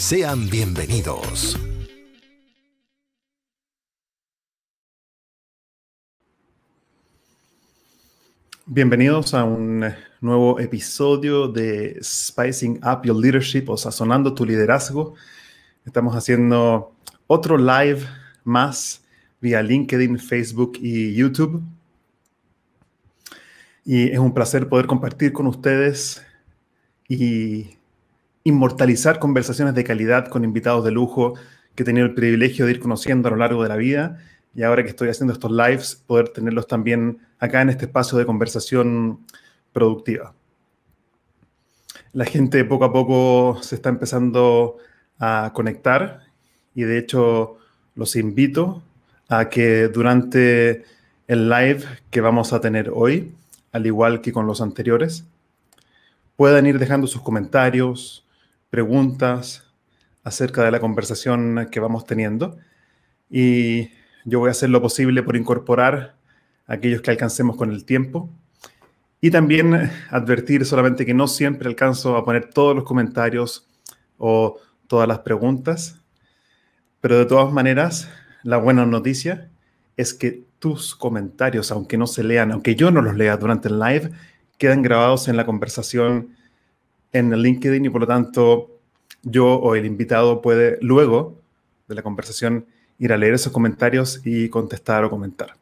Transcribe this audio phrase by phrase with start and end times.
[0.00, 1.60] Sean bienvenidos.
[8.64, 9.84] Bienvenidos a un
[10.22, 15.16] nuevo episodio de Spicing Up Your Leadership o Sazonando tu Liderazgo.
[15.84, 16.94] Estamos haciendo
[17.26, 18.00] otro live
[18.42, 19.04] más
[19.38, 21.62] vía LinkedIn, Facebook y YouTube.
[23.84, 26.24] Y es un placer poder compartir con ustedes
[27.06, 27.76] y
[28.44, 31.34] inmortalizar conversaciones de calidad con invitados de lujo
[31.74, 34.18] que he tenido el privilegio de ir conociendo a lo largo de la vida
[34.54, 38.26] y ahora que estoy haciendo estos lives, poder tenerlos también acá en este espacio de
[38.26, 39.20] conversación
[39.72, 40.34] productiva.
[42.12, 44.78] La gente poco a poco se está empezando
[45.18, 46.22] a conectar
[46.74, 47.58] y de hecho
[47.94, 48.82] los invito
[49.28, 50.84] a que durante
[51.28, 53.32] el live que vamos a tener hoy,
[53.70, 55.24] al igual que con los anteriores,
[56.34, 58.26] puedan ir dejando sus comentarios,
[58.70, 59.74] preguntas
[60.24, 62.56] acerca de la conversación que vamos teniendo.
[63.28, 63.90] Y
[64.24, 66.16] yo voy a hacer lo posible por incorporar
[66.66, 68.30] aquellos que alcancemos con el tiempo.
[69.20, 73.68] Y también advertir solamente que no siempre alcanzo a poner todos los comentarios
[74.16, 76.00] o todas las preguntas.
[77.00, 78.08] Pero de todas maneras,
[78.42, 79.50] la buena noticia
[79.96, 83.78] es que tus comentarios, aunque no se lean, aunque yo no los lea durante el
[83.78, 84.10] live,
[84.58, 86.36] quedan grabados en la conversación
[87.12, 88.70] en LinkedIn y por lo tanto
[89.22, 91.38] yo o el invitado puede luego
[91.88, 92.66] de la conversación
[92.98, 95.54] ir a leer esos comentarios y contestar o comentar.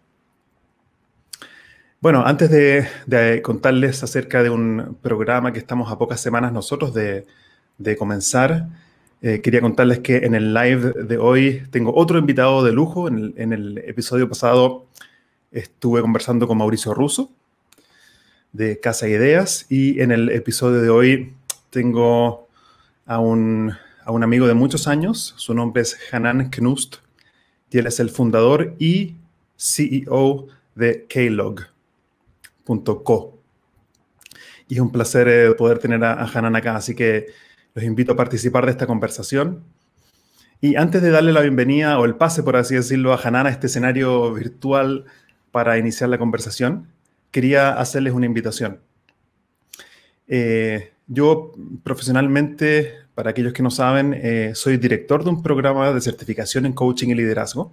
[2.00, 7.26] Bueno, antes de, contarles acerca de un programa que estamos a pocas semanas nosotros de,
[7.96, 8.68] comenzar,
[9.20, 13.08] eh, quería contarles que en el live de hoy tengo otro invitado de lujo.
[13.08, 14.86] En el, en el episodio pasado
[15.50, 17.30] estuve conversando con Mauricio Russo
[18.52, 21.34] de Casa Ideas y en el episodio de hoy
[21.78, 22.48] tengo
[23.06, 23.72] a un,
[24.04, 26.96] amigo de muchos años, su nombre es Hanan Knust,
[27.70, 29.14] y él es el fundador y
[29.56, 31.68] CEO de Klog.co.
[34.66, 37.26] Y es un placer eh, poder tener a, Hanan acá, así que
[37.74, 39.62] los invito a participar de esta conversación.
[40.60, 43.50] Y antes de darle la bienvenida o el pase, por así decirlo, a Hanan a
[43.50, 45.04] este escenario virtual
[45.52, 46.88] para iniciar la conversación,
[47.30, 48.80] quería hacerles una invitación.
[50.26, 51.52] Eh, yo
[51.82, 56.74] profesionalmente, para aquellos que no saben, eh, soy director de un programa de certificación en
[56.74, 57.72] coaching y liderazgo,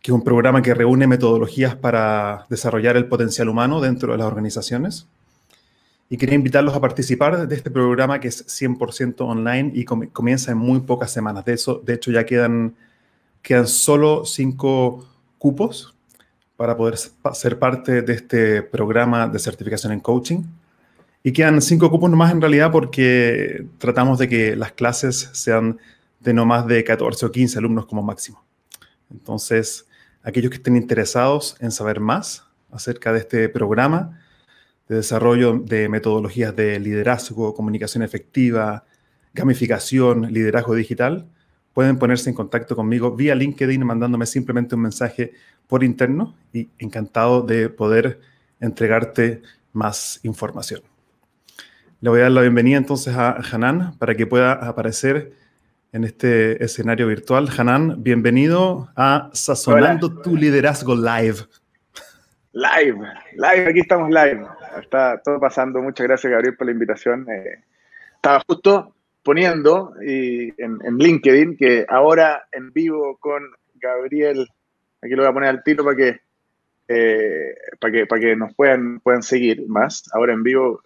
[0.00, 4.26] que es un programa que reúne metodologías para desarrollar el potencial humano dentro de las
[4.28, 5.08] organizaciones.
[6.08, 10.58] Y quería invitarlos a participar de este programa que es 100% online y comienza en
[10.58, 11.44] muy pocas semanas.
[11.44, 12.76] De, eso, de hecho, ya quedan,
[13.42, 15.04] quedan solo cinco
[15.38, 15.96] cupos
[16.56, 20.44] para poder ser parte de este programa de certificación en coaching.
[21.26, 25.80] Y quedan cinco cupos nomás en realidad porque tratamos de que las clases sean
[26.20, 28.44] de no más de 14 o 15 alumnos como máximo.
[29.10, 29.88] Entonces,
[30.22, 34.20] aquellos que estén interesados en saber más acerca de este programa
[34.88, 38.84] de desarrollo de metodologías de liderazgo, comunicación efectiva,
[39.34, 41.28] gamificación, liderazgo digital,
[41.72, 45.32] pueden ponerse en contacto conmigo vía LinkedIn mandándome simplemente un mensaje
[45.66, 48.20] por interno y encantado de poder
[48.60, 49.42] entregarte
[49.72, 50.82] más información.
[52.02, 55.32] Le voy a dar la bienvenida entonces a Hanan para que pueda aparecer
[55.92, 57.48] en este escenario virtual.
[57.56, 61.46] Hanan, bienvenido a Sazonando tu Liderazgo Live.
[62.52, 62.98] Live,
[63.32, 64.44] live, aquí estamos live.
[64.78, 65.80] Está todo pasando.
[65.80, 67.26] Muchas gracias, Gabriel, por la invitación.
[67.30, 67.64] Eh,
[68.16, 73.42] estaba justo poniendo y en, LinkedIn que ahora en vivo con
[73.76, 74.46] Gabriel,
[75.00, 76.20] aquí lo voy a poner al tiro para que,
[76.88, 80.04] eh, para que, para que nos puedan, puedan seguir más.
[80.12, 80.82] Ahora en vivo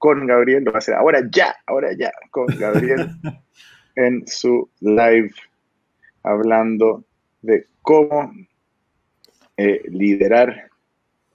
[0.00, 3.10] con Gabriel, lo va a hacer ahora ya, ahora ya, con Gabriel
[3.96, 5.30] en su live
[6.22, 7.04] hablando
[7.42, 8.32] de cómo
[9.58, 10.70] eh, liderar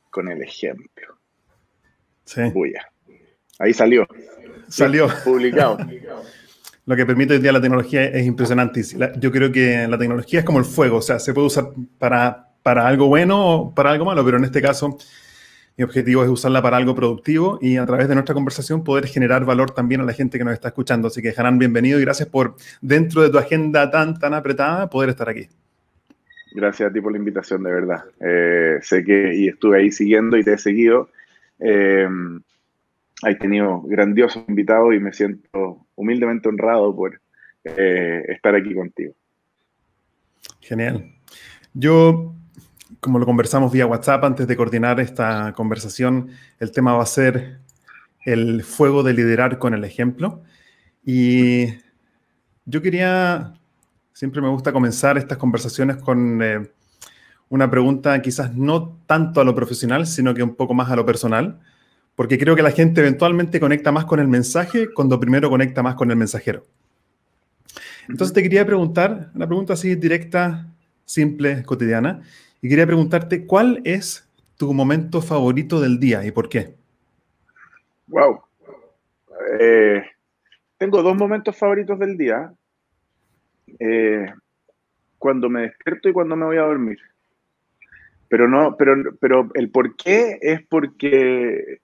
[0.10, 1.16] con el ejemplo.
[2.24, 2.42] Sí.
[3.60, 4.08] Ahí salió.
[4.68, 5.10] Salió.
[5.24, 5.78] publicado.
[6.88, 8.82] Lo que permite hoy día la tecnología es impresionante.
[9.20, 11.70] Yo creo que la tecnología es como el fuego, o sea, se puede usar
[12.00, 14.98] para, para algo bueno o para algo malo, pero en este caso
[15.77, 19.44] mi objetivo es usarla para algo productivo y a través de nuestra conversación poder generar
[19.44, 21.10] valor también a la gente que nos está escuchando.
[21.10, 25.10] Así que, Hanan, bienvenido y gracias por, dentro de tu agenda tan, tan apretada, poder
[25.10, 25.50] estar aquí.
[26.54, 28.06] Gracias a ti por la invitación, de verdad.
[28.22, 31.10] Eh, sé que y estuve ahí siguiendo y te he seguido.
[31.60, 32.07] Eh,
[33.24, 37.19] hay tenido grandiosos invitados y me siento humildemente honrado por
[37.66, 39.13] eh, estar aquí contigo.
[40.62, 41.12] Genial.
[41.74, 42.35] Yo
[43.00, 46.30] como lo conversamos vía WhatsApp antes de coordinar esta conversación,
[46.60, 47.60] el tema va a ser
[48.26, 50.42] el fuego de liderar con el ejemplo.
[51.04, 51.68] Y
[52.66, 53.54] yo quería,
[54.14, 56.72] siempre me gusta comenzar estas conversaciones con eh,
[57.50, 61.06] una pregunta quizás no tanto a lo profesional, sino que un poco más a lo
[61.06, 61.60] personal,
[62.16, 65.96] porque creo que la gente eventualmente conecta más con el mensaje cuando primero conecta más
[65.96, 66.66] con el mensajero.
[68.08, 70.68] Entonces te quería preguntar, una pregunta así directa,
[71.06, 72.22] simple, cotidiana.
[72.66, 74.28] Y quería preguntarte, ¿cuál es
[74.58, 76.74] tu momento favorito del día y por qué?
[78.08, 78.42] Wow.
[79.60, 80.04] Eh,
[80.80, 82.52] tengo dos momentos favoritos del día.
[83.78, 84.26] Eh,
[85.20, 86.98] cuando me despierto y cuando me voy a dormir.
[88.30, 91.82] Pero no, pero, pero el por qué es porque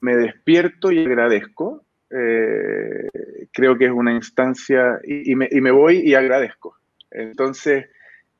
[0.00, 1.84] me despierto y agradezco.
[2.08, 3.08] Eh,
[3.52, 6.78] creo que es una instancia y, me, y, me, voy y agradezco.
[7.10, 7.84] Entonces,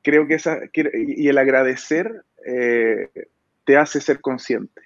[0.05, 3.09] creo que esa, y el agradecer eh,
[3.65, 4.81] te hace ser consciente.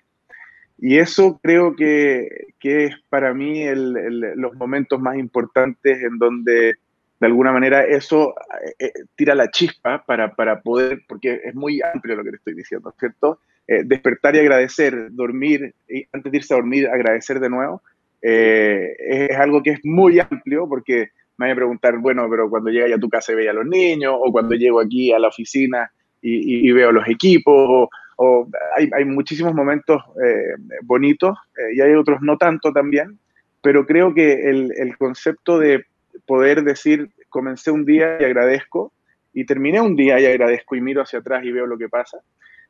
[0.77, 6.77] Y eso creo que, que es para mí los momentos más importantes en donde
[7.19, 8.33] de alguna manera eso
[8.63, 12.37] eh, eh, tira la chispa para, para, poder, porque es muy amplio lo que te
[12.37, 13.39] estoy diciendo, ¿cierto?
[13.85, 17.83] despertar y agradecer, dormir y antes de irse a dormir agradecer de nuevo,
[18.19, 22.93] es algo que es muy amplio porque me voy a preguntar, bueno, pero cuando llega
[22.93, 25.89] a tu casa y ve a los niños, o cuando llego aquí a la oficina
[26.21, 27.87] y, veo los equipos,
[28.17, 33.17] o, hay, muchísimos momentos eh, bonitos eh, y hay otros no tanto también,
[33.61, 35.85] pero creo que el, concepto de
[36.25, 38.91] poder decir, comencé un día y agradezco,
[39.33, 42.17] y terminé un día y agradezco y miro hacia atrás y veo lo que pasa,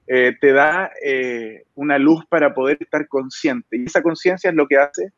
[0.06, 0.92] eh, te da
[1.74, 3.78] una luz para poder estar consciente.
[3.78, 5.12] Y esa conciencia es lo que hace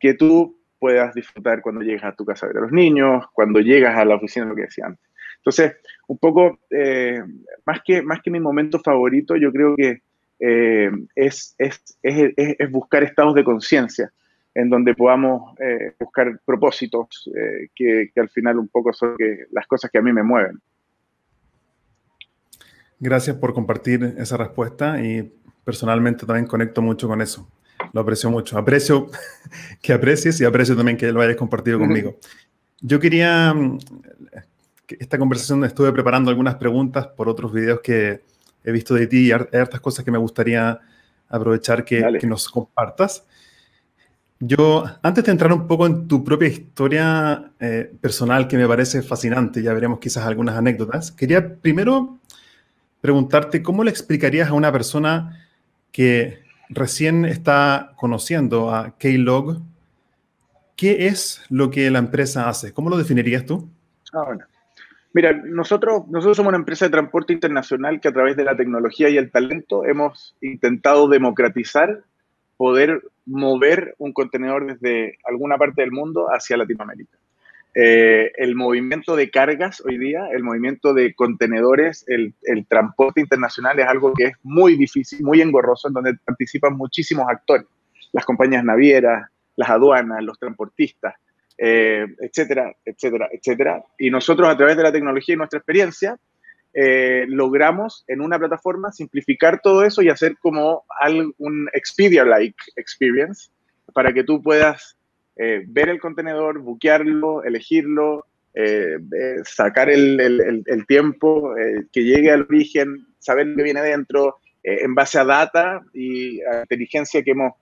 [0.00, 3.58] que tú puedas disfrutar cuando llegas a tu casa a ver a los niños, cuando
[3.58, 5.02] llegas a la oficina, lo que decía antes.
[5.38, 5.76] Entonces,
[6.08, 7.22] un poco, eh,
[7.64, 10.02] más, que, más que mi momento favorito, yo creo que
[10.40, 14.12] eh, es, es, es, buscar estados de conciencia
[14.54, 17.30] en donde podamos eh, buscar propósitos
[17.74, 20.60] que, que, al final un poco son que, las cosas que a mí me mueven.
[23.00, 25.32] Gracias por compartir esa respuesta y
[25.64, 27.48] personalmente también conecto mucho con eso.
[27.92, 28.58] Lo aprecio mucho.
[28.58, 29.08] Aprecio
[29.82, 32.18] que aprecies y aprecio también que lo hayas compartido conmigo.
[32.80, 33.78] Yo quería, mm,
[34.98, 38.22] esta conversación estuve preparando algunas preguntas por otros videos que
[38.62, 40.80] he visto de ti y hay hartas cosas que me gustaría
[41.28, 43.24] aprovechar que, que, nos compartas.
[44.40, 49.02] Yo, antes de entrar un poco en tu propia historia eh, personal, que me parece
[49.02, 52.18] fascinante, ya veremos quizás algunas anécdotas, quería primero
[53.00, 55.46] preguntarte cómo le explicarías a una persona
[55.92, 59.62] que recién está conociendo a Keylog.
[60.76, 62.72] ¿Qué es lo que la empresa hace?
[62.72, 63.68] ¿Cómo lo definirías tú?
[64.12, 64.44] Ah, bueno.
[65.12, 69.08] Mira, nosotros, nosotros somos una empresa de transporte internacional que a través de la tecnología
[69.08, 72.02] y el talento hemos intentado democratizar
[72.56, 77.16] poder mover un contenedor desde alguna parte del mundo hacia Latinoamérica.
[77.76, 82.34] Eh, el movimiento de cargas hoy día, el movimiento de contenedores, el,
[82.68, 87.66] transporte internacional es algo que es muy difícil, muy engorroso, en donde participan muchísimos actores,
[88.12, 91.14] las compañías navieras, las aduanas, los transportistas,
[91.58, 93.84] eh, etcétera, etcétera, etcétera.
[93.98, 96.16] Y nosotros a través de la tecnología y nuestra experiencia
[96.72, 100.84] eh, logramos en una plataforma simplificar todo eso y hacer como
[101.38, 103.50] un Expedia-like experience
[103.92, 104.96] para que tú puedas
[105.36, 108.98] eh, ver el contenedor, buquearlo, elegirlo, eh,
[109.44, 114.36] sacar el, tiempo, eh, que llegue al origen, saber que viene dentro,
[114.66, 117.52] en base a data y a inteligencia que hemos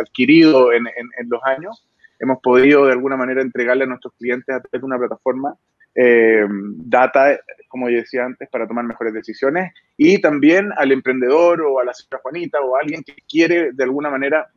[0.00, 0.86] adquirido en,
[1.28, 1.86] los años,
[2.18, 5.54] hemos podido de alguna manera entregarle a nuestros clientes a través de una plataforma
[5.94, 7.38] data,
[7.68, 9.72] como decía antes, para tomar mejores decisiones.
[9.96, 13.84] Y también al emprendedor o a la señora Juanita o a alguien que quiere de
[13.84, 14.50] alguna manera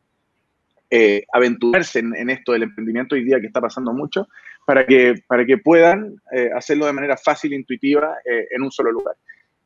[0.89, 4.27] eh, aventurarse en, esto del emprendimiento hoy día que está pasando mucho,
[4.65, 8.71] para que, para que puedan eh, hacerlo de manera fácil e intuitiva eh, en un
[8.71, 9.15] solo lugar.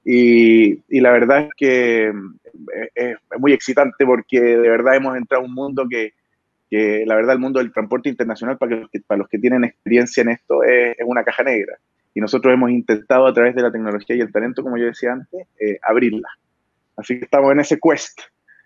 [0.04, 5.44] Y, y, la verdad es que eh, es, muy excitante porque de verdad hemos entrado
[5.44, 6.14] a un mundo que,
[6.70, 9.64] que la verdad el mundo del transporte internacional para, los que, para los que tienen
[9.64, 11.78] experiencia en esto es, es, una caja negra.
[12.14, 15.14] Y nosotros hemos intentado a través de la tecnología y el talento, como yo decía
[15.14, 15.48] antes,
[15.84, 16.28] abrirla.
[16.98, 18.20] Así que estamos en ese quest,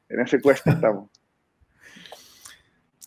[0.10, 1.10] en ese quest estamos.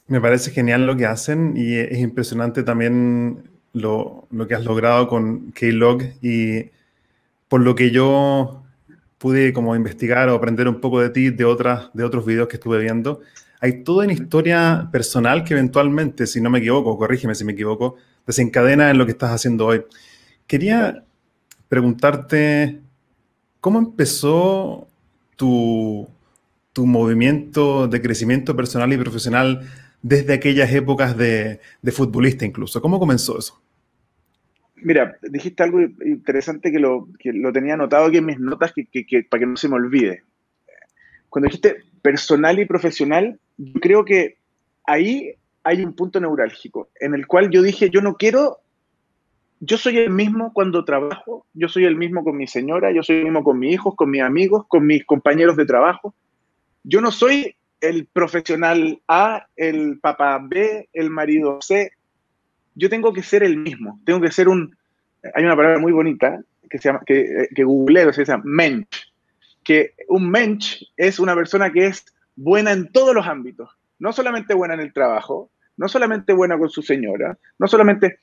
[0.09, 5.09] Me parece genial lo que hacen y es impresionante también lo, lo que has logrado
[5.09, 6.71] con Keylog y
[7.49, 8.63] por lo que yo
[9.19, 12.57] pude como investigar o aprender un poco de ti de, otras, de otros videos que
[12.57, 13.21] estuve viendo,
[13.61, 17.97] hay toda una historia personal que eventualmente, si no me equivoco, corrígeme si me equivoco,
[18.27, 19.85] desencadena en lo que estás haciendo hoy.
[20.47, 21.05] Quería
[21.69, 22.81] preguntarte,
[23.61, 24.87] ¿cómo empezó
[25.37, 26.09] tu,
[26.73, 29.67] tu movimiento de crecimiento personal y profesional
[30.03, 31.61] desde aquellas épocas de,
[31.93, 32.81] futbolista incluso.
[32.81, 33.61] ¿Cómo comenzó eso?
[34.77, 39.41] Mira, dijiste algo interesante que lo, lo tenía anotado aquí en mis notas que, para
[39.41, 40.23] que no se me olvide.
[41.29, 44.37] Cuando dijiste personal y profesional, yo creo que
[44.85, 45.35] ahí
[45.65, 48.59] hay un punto neurálgico en el cual yo dije, yo no quiero,
[49.59, 53.17] yo soy el mismo cuando trabajo, yo soy el mismo con mi señora, yo soy
[53.17, 56.15] el mismo con mis hijos, con mis amigos, con mis compañeros de trabajo.
[56.85, 61.93] Yo no soy el profesional A, el papá B, el marido C.
[62.75, 64.01] Yo tengo que ser el mismo.
[64.05, 64.77] Tengo que ser un.
[65.35, 69.13] Hay una palabra muy bonita que se llama, que, que googleo, se llama mensch.
[69.65, 72.05] Que un mensch es una persona que es
[72.35, 73.71] buena en todos los ámbitos.
[73.99, 78.19] No solamente buena en el trabajo, no solamente buena con su señora, no solamente.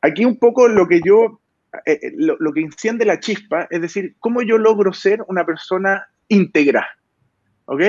[0.00, 1.40] Aquí un poco lo que yo.
[1.86, 5.44] Eh, eh, lo, lo que enciende la chispa es decir, cómo yo logro ser una
[5.44, 6.86] persona íntegra.
[7.64, 7.80] ¿Ok?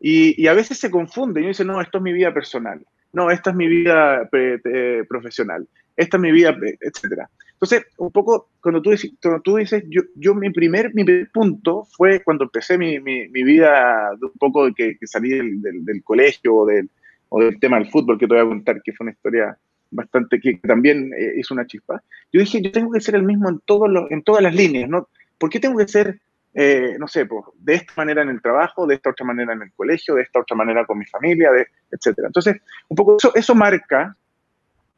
[0.00, 3.50] Y, a veces se confunde y dice, no, esto es mi vida personal, no, esta
[3.50, 4.28] es mi vida
[5.08, 7.26] profesional, esta es mi vida, etc.
[7.52, 8.90] Entonces, un poco, cuando tú,
[9.22, 13.28] cuando tú dices yo, yo mi, primer, mi primer punto fue cuando empecé mi, mi,
[13.28, 16.90] mi vida, un poco de que, salí del, del, colegio o del,
[17.30, 19.56] o del tema del fútbol, que te voy a contar, que fue una historia
[19.90, 22.02] bastante, que también eh, hizo una chispa.
[22.30, 24.90] Yo dije, yo tengo que ser el mismo en, todos los, en todas las líneas,
[24.90, 25.08] ¿no?
[25.38, 26.20] ¿Por qué tengo que ser
[26.58, 29.60] eh, no sé, pues, de esta manera en el trabajo, de esta otra manera en
[29.60, 32.18] el colegio, de esta otra manera con mi familia, de, etc.
[32.24, 32.56] Entonces,
[32.88, 34.16] un poco eso, eso marca,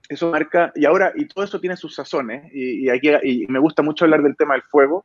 [0.09, 3.83] eso marca, y ahora, y todo eso tiene sus sazones, y, aquí, y me gusta
[3.83, 5.05] mucho hablar del tema del fuego,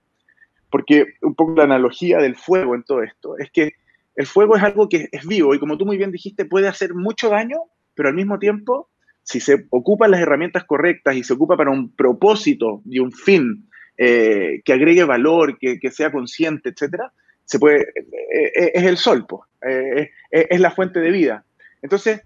[0.69, 3.73] porque un poco la analogía del fuego en todo esto es que
[4.15, 6.93] el fuego es algo que es vivo y como tú muy bien dijiste, puede hacer
[6.93, 7.57] mucho daño,
[7.95, 8.89] pero al mismo tiempo,
[9.23, 13.67] si se ocupan las herramientas correctas y se ocupa para un propósito y un fin
[13.95, 17.13] eh, que agregue valor, que, sea consciente, etcétera,
[17.45, 19.27] se puede, eh, eh, es el sol,
[19.61, 21.45] es, la fuente de vida.
[21.81, 22.21] Entonces,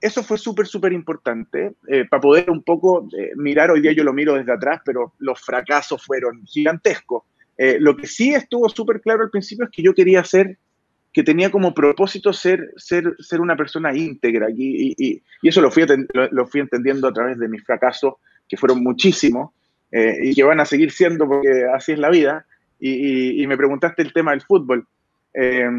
[0.00, 1.72] eso fue súper, súper importante
[2.08, 6.02] para poder un poco mirar, hoy día yo lo miro desde atrás, pero los fracasos
[6.02, 7.24] fueron gigantescos.
[7.58, 10.56] lo que sí estuvo súper claro al principio es que yo quería ser,
[11.12, 15.70] que tenía como propósito ser, ser, ser una persona íntegra y, y, y eso lo
[15.70, 15.84] fui,
[16.30, 18.14] lo fui entendiendo a través de mis fracasos,
[18.48, 19.50] que fueron muchísimos,
[19.92, 22.46] eh, y que van a seguir siendo porque así es la vida.
[22.84, 24.84] Y, me preguntaste el tema del fútbol.
[25.34, 25.70] Eh,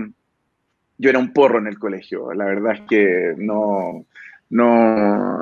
[0.97, 4.05] yo era un porro en el colegio, la verdad es que no,
[4.51, 5.39] no,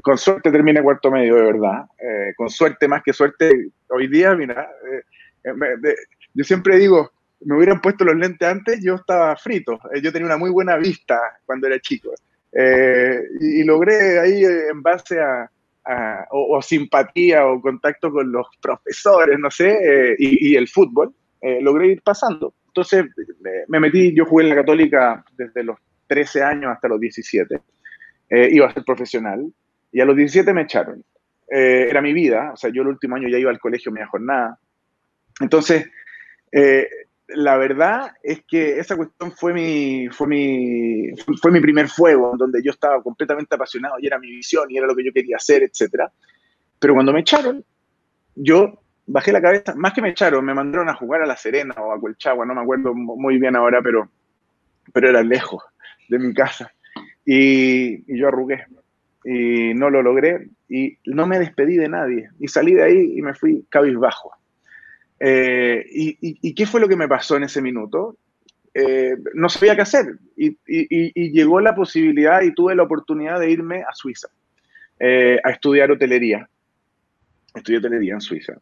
[0.00, 1.84] con suerte terminé cuarto medio, de verdad.
[1.98, 4.70] Eh, con suerte, más que suerte, hoy día, mira,
[6.32, 9.78] yo siempre digo, me hubieran puesto los lentes antes, yo estaba frito.
[10.02, 12.14] yo tenía una muy buena vista cuando era chico.
[13.38, 15.50] y, logré ahí, en base a,
[16.30, 21.88] o, simpatía o contacto con los profesores, no sé, eh, y, el fútbol, eh, logré
[21.88, 22.54] ir pasando.
[22.68, 23.06] Entonces
[23.68, 27.60] me metí, yo jugué en la católica desde los 13 años hasta los 17,
[28.30, 29.52] eh, iba a ser profesional,
[29.90, 31.04] y a los 17 me echaron.
[31.48, 34.58] era mi vida, o sea, yo el último año ya iba al colegio media jornada.
[35.38, 35.90] Entonces,
[37.34, 41.10] la verdad es que esa cuestión fue mi, fue mi,
[41.40, 44.86] fue mi primer fuego, donde yo estaba completamente apasionado y era mi visión y era
[44.86, 46.10] lo que yo quería hacer, etc.
[46.78, 47.64] Pero cuando me echaron,
[48.34, 51.74] yo bajé la cabeza, más que me echaron, me mandaron a jugar a La Serena
[51.78, 54.08] o a Colchagua, no me acuerdo muy bien ahora, pero,
[54.92, 55.62] pero era lejos
[56.08, 56.72] de mi casa.
[57.24, 58.66] Y, y yo arrugué
[59.24, 62.30] y no lo logré y no me despedí de nadie.
[62.40, 64.32] Y salí de ahí y me fui cabizbajo
[65.24, 68.16] eh, y, qué fue lo que me pasó en ese minuto?
[68.74, 73.82] Eh, no sabía qué hacer y, llegó la posibilidad y tuve la oportunidad de irme
[73.82, 74.28] a Suiza
[74.98, 76.48] eh, a estudiar hotelería.
[77.54, 78.54] Estudié hotelería en Suiza.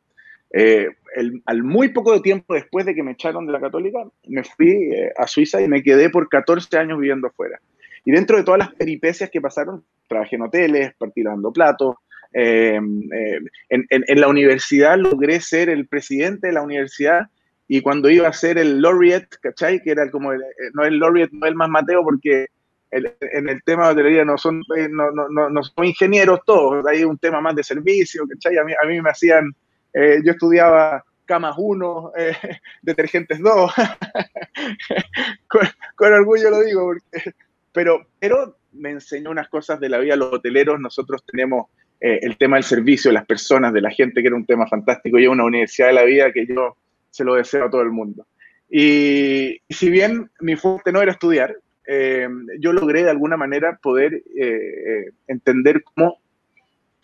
[1.46, 4.90] al muy poco de tiempo después de que me echaron de la católica, me fui
[5.16, 7.58] a Suiza y me quedé por 14 años viviendo afuera.
[8.04, 11.96] Y dentro de todas las peripecias que pasaron, trabajé en hoteles, partí lavando platos.
[12.32, 17.26] Eh, eh, en, la universidad logré ser el presidente de la universidad
[17.66, 19.82] y cuando iba a ser el laureate, ¿cachai?
[19.82, 20.42] Que era como, el,
[20.74, 22.46] no el laureate, no el más Mateo, porque
[22.90, 27.04] en el tema de hotelería no son, no, no, no, no, son ingenieros todos, hay
[27.04, 28.58] un tema más de servicio, ¿cachai?
[28.58, 29.54] A mí, a mí me hacían,
[29.94, 32.36] yo estudiaba camas 1, eh,
[32.82, 33.72] detergentes 2.
[35.96, 36.92] con, orgullo lo digo,
[37.72, 40.16] pero, pero me enseñó unas cosas de la vida.
[40.16, 41.68] Los hoteleros, nosotros tenemos
[42.00, 45.18] eh, el tema del servicio, las personas, de la gente, que era un tema fantástico
[45.18, 46.76] y una universidad de la vida que yo
[47.10, 48.26] se lo deseo a todo el mundo.
[48.70, 52.28] Y, si bien mi fuerte no era estudiar, eh,
[52.60, 54.22] yo logré de alguna manera poder
[55.26, 56.20] entender cómo,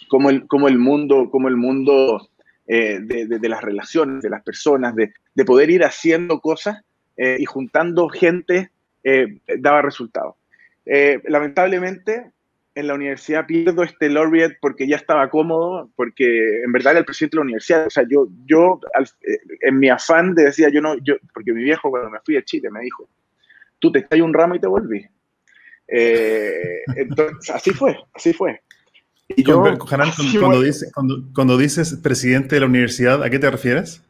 [0.09, 2.29] cómo, el, cómo el mundo, cómo el mundo
[2.69, 5.13] eh, de, las relaciones, de las personas, de,
[5.45, 6.83] poder ir haciendo cosas
[7.17, 8.71] eh, y juntando gente
[9.05, 10.35] eh, daba resultados.
[11.29, 12.33] lamentablemente,
[12.77, 17.07] en la universidad pierdo este laureate porque ya estaba cómodo, porque en verdad era el
[17.07, 17.87] presidente de la universidad.
[17.87, 18.79] O sea, yo, yo
[19.63, 22.45] en mi afán de decía, yo no, yo, porque mi viejo cuando me fui a
[22.45, 23.09] Chile me dijo,
[23.79, 25.07] tú te caes un ramo y te volví.
[25.89, 28.61] entonces, así fue, así fue.
[29.29, 30.87] Y yo, cuando, dice,
[31.35, 34.03] cuando, dices presidente de la universidad, ¿a qué te refieres?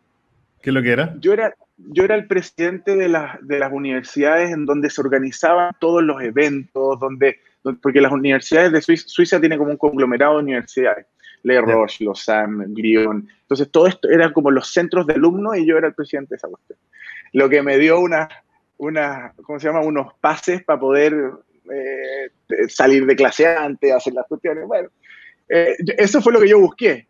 [0.63, 1.15] ¿Qué es lo que era?
[1.21, 3.09] Yo era, yo era el presidente de,
[3.43, 7.39] de las universidades en donde se organizaban todos los eventos, donde,
[7.83, 11.07] porque las universidades de Suiza, tienen como un conglomerado de universidades.
[11.43, 13.29] Le Roche, Lausanne, Grion.
[13.43, 16.37] Entonces, todo esto eran como los centros de alumnos y yo era el presidente de
[16.37, 16.79] esa cuestión.
[17.33, 18.29] Lo que me dio una,
[18.79, 19.83] una ¿cómo se llama?
[19.83, 21.15] Unos pases para poder
[21.71, 22.31] eh,
[22.69, 24.67] salir de clase antes, hacer las cuestiones.
[24.67, 24.89] Bueno,
[25.49, 27.07] eh, eso fue lo que yo busqué.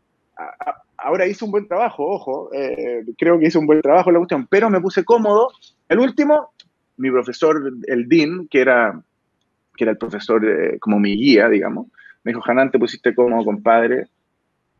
[0.99, 4.47] Ahora hice un buen trabajo, ojo, eh, creo que hice un buen trabajo la cuestión,
[4.47, 5.51] pero me puse cómodo.
[5.89, 6.53] El último,
[6.97, 9.01] mi profesor, el Dean, que era,
[9.77, 10.43] que era el profesor
[10.81, 11.89] como mi guía, digamos,
[12.25, 14.09] me dijo, Hanan, te pusiste cómodo, compadre,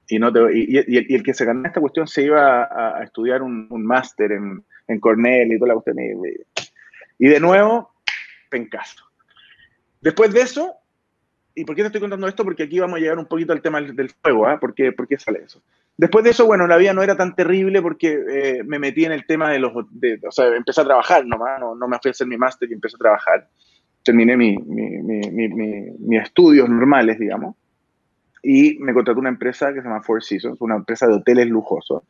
[0.09, 4.33] y, no y, el, que se ganó esta cuestión se iba a, estudiar un, máster
[4.33, 5.97] en, en, Cornell y toda la cuestión.
[7.19, 7.93] Y, de nuevo,
[8.49, 9.05] pencaso.
[10.01, 10.75] Después de eso,
[11.55, 12.45] ¿y por qué te estoy contando esto?
[12.45, 14.61] Porque aquí vamos a llegar un poquito al tema del fuego, ¿ah?
[14.61, 15.63] ¿Por, qué, sale eso?
[15.99, 19.13] Después de eso, bueno, la vida no era tan terrible porque eh, me metí en
[19.13, 19.73] el tema de los...
[19.75, 22.75] o sea, empecé a trabajar nomás, no, no me fui a hacer mi máster y
[22.75, 23.49] empecé a trabajar.
[24.03, 27.57] Terminé mis mi, estudios normales, digamos,
[28.43, 32.03] y me contrató una empresa que se llama Four Seasons, una empresa de hoteles lujosos.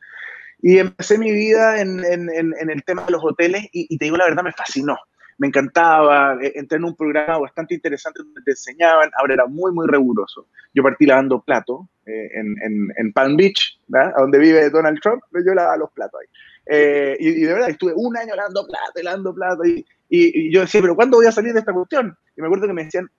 [0.61, 4.05] Y empecé mi vida en, en, en el tema de los hoteles y, y te
[4.05, 4.97] digo la verdad, me fascinó
[5.37, 9.71] me encantaba, eh, entré en un programa bastante interesante donde te enseñaban, ahora era muy,
[9.71, 10.47] muy riguroso.
[10.73, 14.13] Yo partí lavando platos eh, en, en, en, Palm Beach, ¿verdad?
[14.17, 16.27] donde vive Donald Trump, yo lavaba los platos ahí.
[16.65, 20.81] Eh, y, de verdad, estuve un año lavando platos, lavando platos, y, y, yo decía,
[20.81, 22.17] pero ¿cuándo voy a salir de esta cuestión?
[22.35, 23.09] Y me acuerdo que me decían,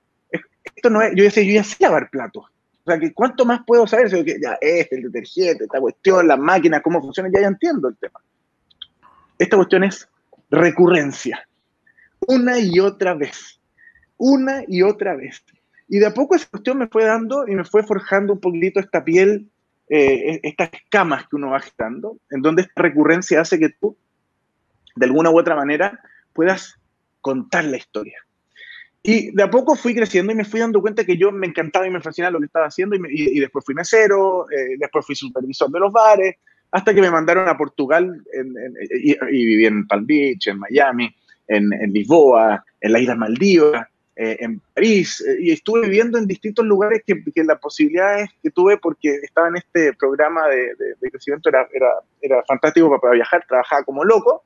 [0.74, 2.44] esto no es, yo decía, yo ya sé lavar platos.
[2.84, 4.08] O sea, ¿cuánto más puedo saber?
[4.24, 8.20] Ya, este, el detergente, esta cuestión, las máquinas, cómo funcionan, ya, ya entiendo el tema.
[9.38, 10.08] Esta cuestión es
[10.50, 11.47] recurrencia
[12.28, 13.58] una y otra vez,
[14.18, 15.42] una y otra vez.
[15.88, 18.80] Y de a poco esa cuestión me fue dando y me fue forjando un poquitito
[18.80, 19.48] esta piel,
[19.88, 23.96] eh, e-, estas escamas que uno va gestando, en donde esta recurrencia hace que tú,
[24.94, 26.00] de alguna u otra manera,
[26.34, 26.78] puedas
[27.22, 28.18] contar la historia.
[29.02, 31.86] Y de a poco fui creciendo y me fui dando cuenta que yo me encantaba
[31.86, 35.70] y me fascinaba lo que estaba haciendo y, después fui mesero, eh, después fui supervisor
[35.70, 36.36] de los bares,
[36.70, 38.22] hasta que me mandaron a Portugal
[39.02, 41.14] y, y, viví en Palm Beach, en Miami,
[41.48, 46.66] en, Lisboa, en la isla Maldivas, eh, en París, eh, y estuve viviendo en distintos
[46.66, 50.74] lugares que, que las posibilidades que tuve porque estaba en este programa de,
[51.10, 51.88] crecimiento era, era,
[52.20, 54.44] era, fantástico para viajar, trabajaba como loco,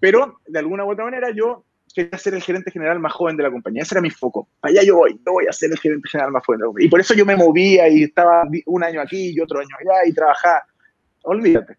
[0.00, 3.44] pero de alguna u otra manera yo quería ser el gerente general más joven de
[3.44, 5.78] la compañía, ese era mi foco, para allá yo voy, yo voy a ser el
[5.78, 8.42] gerente general más joven de la compañía, y por eso yo me movía y estaba
[8.66, 10.64] un año aquí y otro año allá y trabajaba,
[11.22, 11.76] olvídate.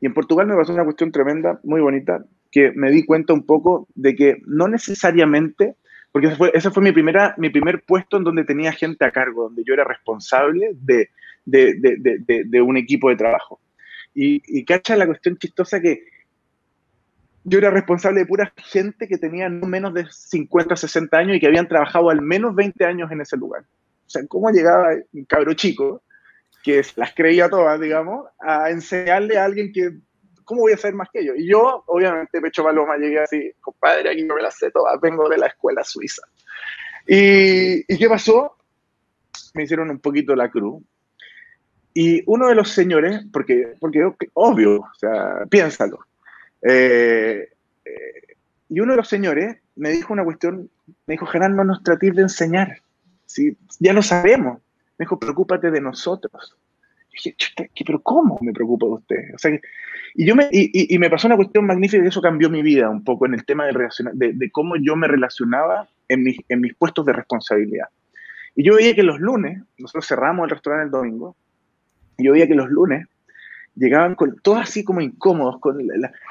[0.00, 3.44] Y en Portugal me pasó una cuestión tremenda, muy bonita, que me di cuenta un
[3.44, 5.76] poco de que no necesariamente,
[6.12, 9.62] porque ese fue, mi, primera, mi primer puesto en donde tenía gente a cargo, donde
[9.64, 11.10] yo era responsable de,
[11.44, 13.60] de un equipo de trabajo.
[14.14, 16.02] Y, y cacha la cuestión chistosa que
[17.44, 21.40] yo era responsable de pura gente que tenía no menos de 50, 60 años y
[21.40, 23.62] que habían trabajado al menos 20 años en ese lugar.
[23.62, 26.02] O sea, ¿cómo llegaba un cabro chico,
[26.62, 29.92] que las creía todas, digamos, a enseñarle a alguien que
[30.48, 31.36] ¿cómo voy a hacer más que ellos?
[31.38, 35.28] Y yo, obviamente, pecho paloma, llegué así, compadre, aquí no me las sé todas, vengo
[35.28, 36.22] de la escuela suiza.
[37.06, 38.56] ¿Y, qué pasó?
[39.52, 40.82] Me hicieron un poquito la cruz.
[41.92, 45.98] Y uno de los señores, porque, porque obvio, o sea, piénsalo.
[46.62, 47.50] Eh,
[47.84, 48.36] eh,
[48.70, 50.68] y uno de los señores me dijo una cuestión
[51.06, 52.80] Me dijo, Hanan, no nos trates de enseñar.
[53.26, 53.54] ¿sí?
[53.80, 54.60] Ya lo sabemos.
[54.96, 56.56] Me dijo, preocúpate de nosotros.
[57.86, 59.34] Pero ¿cómo me preocupa de usted?
[59.34, 59.58] O sea,
[60.14, 62.88] y, yo me, y, y, me pasó una cuestión magnífica y eso cambió mi vida
[62.88, 66.60] un poco en el tema de, de, de cómo yo me relacionaba en mis, en
[66.60, 67.88] mis puestos de responsabilidad.
[68.56, 71.36] Y yo veía que los lunes, nosotros cerramos el restaurante el domingo,
[72.16, 73.06] y yo veía que los lunes
[73.76, 75.78] llegaban con todos así como incómodos, con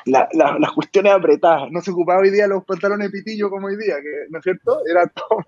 [0.06, 1.72] las cuestiones apretadas.
[1.72, 3.96] No se ocupaba hoy día los pantalones pitillo como hoy día,
[4.30, 4.80] ¿no es cierto?
[4.90, 5.46] Era todo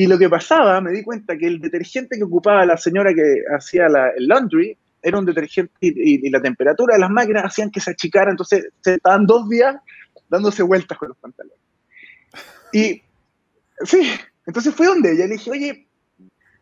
[0.00, 3.42] Y lo que pasaba, me di cuenta que el detergente que ocupaba la señora que
[3.54, 3.86] hacía
[4.16, 8.30] el laundry era un detergente y, la temperatura de las máquinas hacían que se achicara,
[8.30, 9.76] entonces se estaban dos días
[10.30, 11.58] dándose vueltas con los pantalones.
[12.72, 13.02] Y
[13.84, 14.10] sí,
[14.46, 15.86] entonces fue donde ella le dije, oye,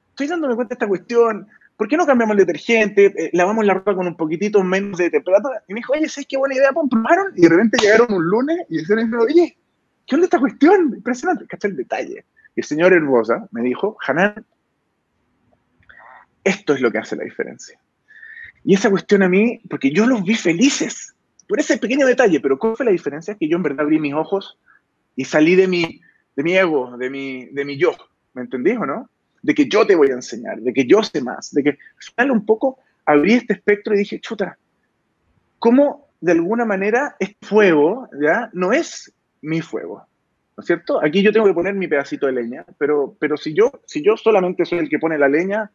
[0.09, 1.46] estoy dándome cuenta de esta cuestión,
[1.77, 3.07] ¿por qué no cambiamos el detergente?
[3.07, 5.62] Eh, lavamos la ropa con un poquitito menos de temperatura.
[5.68, 6.70] Y me dijo, oye, ¿sabes qué buena idea?
[6.72, 7.33] Probaron.
[7.37, 9.57] Y de repente llegaron un lunes y dijo, oye,
[10.09, 10.92] ¿qué onda esta cuestión?
[10.96, 12.24] Impresionante, caché el detalle.
[12.60, 14.44] El señor Herbosa me dijo, Hanan,
[16.44, 17.78] esto es lo que hace la diferencia.
[18.64, 21.14] Y esa cuestión a mí, porque yo los vi felices
[21.48, 23.34] por ese pequeño detalle, pero ¿cuál fue la diferencia?
[23.34, 24.58] Que yo en verdad abrí mis ojos
[25.16, 26.00] y salí de mi,
[26.36, 27.96] de mi ego, de mi, de mi yo.
[28.34, 29.08] ¿Me entendí o no?
[29.42, 31.78] de que yo te voy a enseñar, de que yo sé más, de que
[32.16, 34.58] al un poco abrí este espectro y dije, chuta,
[35.58, 40.06] ¿cómo de alguna manera este fuego ya no es mi fuego?
[40.58, 41.00] ¿No es cierto?
[41.00, 44.16] Aquí yo tengo que poner mi pedacito de leña, pero, pero si, yo, si yo
[44.16, 45.70] solamente soy el que pone la leña,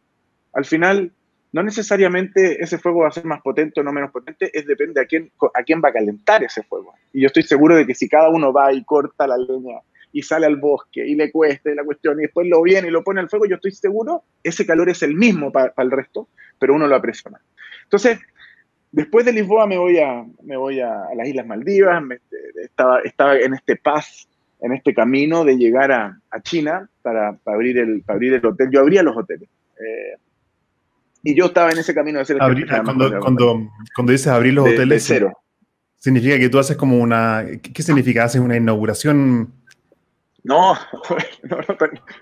[0.52, 1.10] al final
[1.52, 5.00] no necesariamente ese fuego va a ser más potente o no menos potente, es depende
[5.00, 6.92] a quién, a quién va a calentar ese fuego.
[7.14, 9.78] Y yo estoy seguro de que si cada uno va y corta la leña
[10.12, 13.02] y sale al bosque y le cueste la cuestión y después lo viene y lo
[13.02, 16.74] pone al fuego, yo estoy seguro, ese calor es el mismo para el resto, pero
[16.74, 17.30] uno lo aprecia.
[17.84, 18.20] Entonces,
[18.92, 22.02] después de Lisboa me voy a, me voy a, las Islas Maldivas,
[22.62, 24.28] estaba, estaba en este paz,
[24.64, 28.46] en este camino de llegar a, a China para, para, abrir el, para abrir el
[28.46, 28.70] hotel.
[28.72, 29.50] Yo abría los hoteles.
[29.78, 30.16] Eh,
[31.22, 34.66] y yo estaba en ese camino de hacer el cuando, cuando, cuando, dices abrir los
[34.66, 35.32] hoteles, cero.
[35.96, 37.44] significa que tú haces como una.
[37.60, 38.24] ¿Qué significa?
[38.24, 39.52] ¿Haces una inauguración
[40.44, 40.74] No,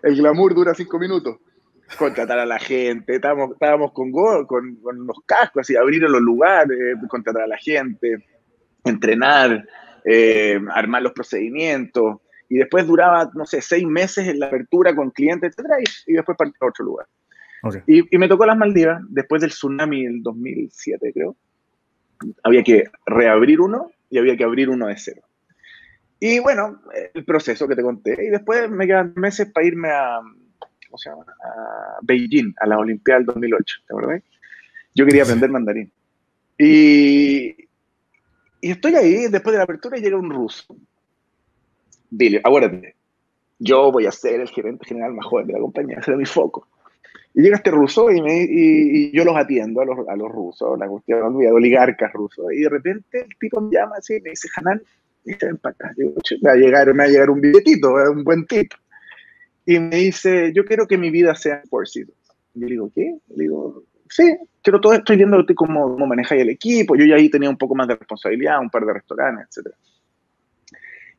[0.02, 1.38] el glamour dura cinco minutos.
[1.96, 6.96] Contratar a la gente, estábamos, estábamos con, con, con los cascos, así, abrir los lugares,
[7.08, 8.24] contratar a la gente,
[8.82, 9.66] entrenar,
[10.04, 12.21] eh, armar los procedimientos.
[12.52, 16.36] Y después duraba, no sé, seis meses en la apertura con clientes, etcétera, y, después
[16.36, 17.06] partí a otro lugar.
[17.86, 21.34] Y, y, me tocó las Maldivas, después del tsunami del 2007, creo.
[22.42, 25.22] Había que reabrir uno y había que abrir uno de cero.
[26.20, 26.78] Y bueno,
[27.14, 28.22] el proceso que te conté.
[28.22, 31.24] Y después me quedan meses para irme a, ¿cómo se llama?
[31.24, 34.22] a Beijing, a la Olimpiada del 2008, ¿te acuerdas?
[34.94, 35.90] Yo quería aprender mandarín.
[36.58, 37.56] Y,
[38.60, 40.76] y estoy ahí, después de la apertura, y llega un ruso.
[42.14, 42.94] Dile, acuérdate,
[43.58, 46.26] yo voy a ser el gerente general más joven de la compañía, ese era mi
[46.26, 46.68] foco.
[47.32, 50.78] Y llega este ruso y, me, y, yo los atiendo a los, a los rusos,
[50.78, 52.52] la cuestión, oligarcas rusos.
[52.52, 54.82] Y de repente el tipo me llama así y me dice, Hanan,
[55.24, 58.72] y me va a llegar, me va a llegar un billetito, un buen tip.
[59.64, 62.12] Y me dice, yo quiero que mi vida sea Seasons.
[62.54, 63.16] Y yo digo, ¿qué?
[63.28, 66.94] Le digo, sí, quiero todo, estoy viendo cómo, cómo manejáis el equipo.
[66.94, 69.74] Yo ya ahí tenía un poco más de responsabilidad, un par de restaurantes, etc.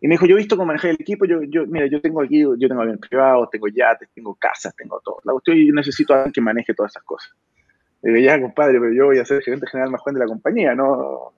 [0.03, 2.21] Y me dijo, yo he visto cómo manejáis el equipo, yo, yo, mira, yo tengo
[2.21, 5.19] aquí, yo tengo aviones privados, tengo yates, tengo casas, tengo todo.
[5.23, 7.31] La cuestión, yo necesito a alguien que maneje todas esas cosas.
[8.01, 10.25] Le digo, ya, compadre, pero yo voy a ser gerente general más joven de la
[10.25, 11.31] compañía, no,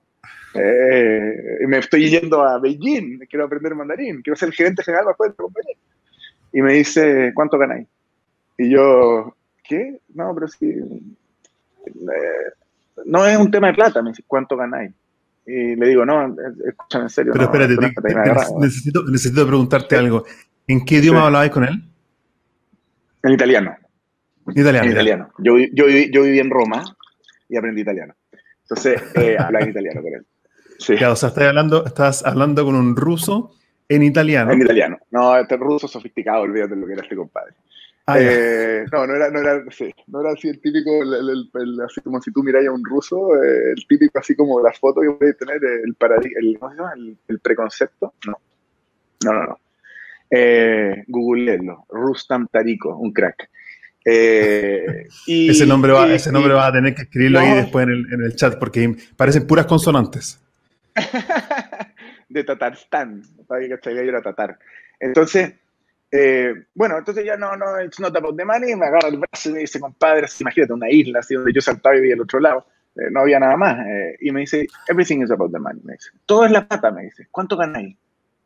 [0.52, 5.28] eh, me estoy yendo a Beijing, quiero aprender mandarín, quiero ser el gerente general de
[5.28, 5.76] la compañía.
[6.52, 7.86] Y me dice, ¿cuánto ganáis?
[8.58, 10.00] Y yo, ¿qué?
[10.12, 10.68] No, pero sí.
[11.86, 12.52] Eh,
[13.04, 14.90] no es un tema de plata, me dice, ¿cuánto ganáis?
[15.46, 16.34] Y le digo, no,
[16.66, 17.32] escúchame en serio.
[17.32, 17.76] Pero espérate,
[18.58, 20.24] necesito, necesito, preguntarte algo.
[20.66, 21.82] ¿En qué idioma hablabais con él?
[23.22, 23.76] En italiano.
[24.54, 24.86] Italiano.
[24.86, 25.28] En italiano.
[25.38, 26.84] Yo, yo, yo viví en Roma
[27.48, 28.14] y aprendí italiano.
[28.62, 30.26] Entonces, eh, hablaba en italiano con él.
[30.78, 30.94] Sí.
[30.94, 33.52] o sea, estás hablando, estás hablando con un ruso
[33.88, 34.52] en italiano.
[34.52, 34.98] En italiano.
[35.10, 37.54] No, este ruso sofisticado, olvídate de lo que era este compadre.
[38.08, 41.80] Ah, eh, no, no era, no, era, sí, no era así el típico, el, el,
[41.80, 45.00] así como si tú miras a un ruso, eh, el típico así como la foto
[45.00, 46.92] que puede tener, el, paradigma, el, ¿cómo se llama?
[47.26, 48.14] el, preconcepto.
[48.26, 48.38] No,
[49.24, 49.46] no, no.
[49.46, 49.58] no.
[50.30, 53.48] Eh, Googleelo, Rustam Tariko, un crack.
[54.04, 57.92] Eh, y, ese nombre, va, ese nombre va a tener que escribirlo ahí después en
[57.92, 60.40] el, en el, chat porque parecen puras consonantes.
[62.28, 64.58] de Tatarstán, para que era tatar.
[65.00, 65.54] Entonces,
[66.10, 69.50] eh, bueno, entonces ya no, no, it's not about the money, me agarra el brazo
[69.50, 72.40] y me dice, compadre, imagínate una isla así donde yo saltaba y veía al otro
[72.40, 73.78] lado, eh, no había nada más.
[74.20, 76.10] y me dice, everything is about the money, me dice.
[76.26, 77.28] Todo es la plata, me dice.
[77.30, 77.96] ¿Cuánto ganáis?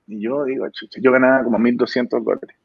[0.06, 2.56] Y yo digo, chucha, yo ganaba como 1.200 dólares.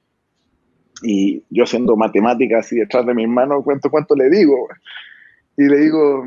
[1.04, 4.68] Y yo haciendo matemáticas así detrás de mi hermano, ¿cuánto, cuánto le digo?
[5.58, 6.26] Y le digo,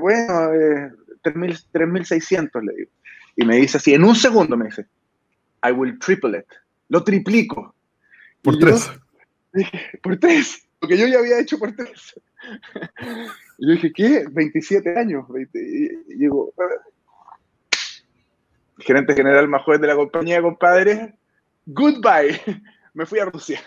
[0.00, 0.90] bueno, eh,
[1.22, 2.90] 3.600 le digo.
[3.36, 4.86] Y me dice así, en un segundo me dice,
[5.62, 6.46] I will triple it.
[6.88, 7.74] Lo triplico.
[8.44, 8.90] Por tres.
[10.02, 10.68] por tres.
[10.80, 12.14] Lo que yo ya había hecho por tres.
[13.58, 14.24] y yo dije, ¿qué?
[14.30, 15.24] 27 años.
[15.54, 16.52] y, digo,
[18.78, 21.14] gerente general más joven de la compañía, compadre,
[21.64, 22.38] goodbye.
[22.94, 23.60] me fui a Rusia.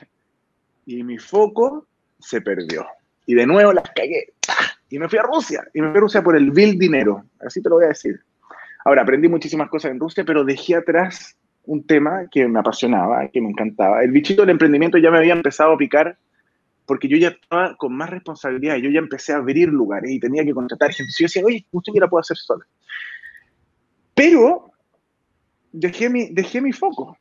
[0.86, 1.88] Y mi foco
[2.20, 2.86] se perdió.
[3.26, 4.34] Y de nuevo las cagué.
[4.90, 5.68] Y me fui a Rusia.
[5.74, 7.26] Y me fui a Rusia por el vil dinero.
[7.40, 8.22] Así te lo voy a decir.
[8.86, 11.36] Ahora, aprendí muchísimas cosas en Rusia, pero dejé atrás
[11.68, 14.04] un tema que me apasionaba, que me encantaba.
[14.04, 16.18] El bichito del emprendimiento ya me había empezado a picar
[16.86, 18.78] porque yo ya estaba con más responsabilidad.
[18.78, 21.12] Yo ya empecé a abrir lugares y tenía que contratar gente.
[21.20, 22.66] yo decía, oye, usted ya la puedo hacer sola.
[24.16, 24.72] Pero
[25.72, 27.18] dejé mi, dejé mi foco.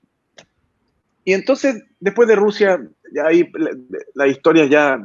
[1.24, 2.80] Y entonces, después de Rusia,
[3.12, 3.50] ya ahí
[4.14, 5.04] la, historia ya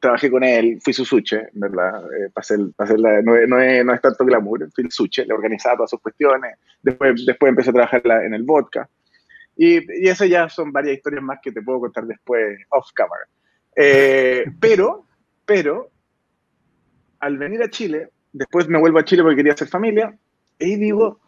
[0.00, 2.04] trabajé con él, fui su suche, ¿verdad?
[2.12, 5.76] Eh, pasé, la, no, no, es, no, es, tanto glamour, fui el suche, le organizaba
[5.76, 8.88] todas sus cuestiones, después, después empecé a trabajar en el vodka.
[9.56, 13.26] Y, y eso ya son varias historias más que te puedo contar después off camera.
[13.74, 15.06] Eh, pero,
[15.44, 15.90] pero,
[17.20, 20.16] al venir a Chile, después me vuelvo a Chile porque quería hacer familia,
[20.58, 21.20] y digo,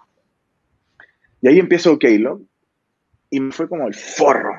[1.40, 2.42] y ahí empiezo Keylog,
[3.30, 4.49] y me fue como el forro,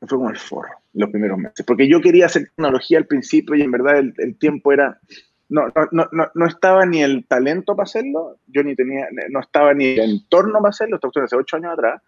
[0.00, 3.62] fue como el forro los primeros meses, porque yo quería hacer tecnología al principio y
[3.62, 4.98] en verdad el, tiempo era,
[5.48, 9.74] no, no, no, no, estaba ni el talento para hacerlo, yo ni tenía, no estaba
[9.74, 12.02] ni el entorno para hacerlo, esto hace ocho años atrás,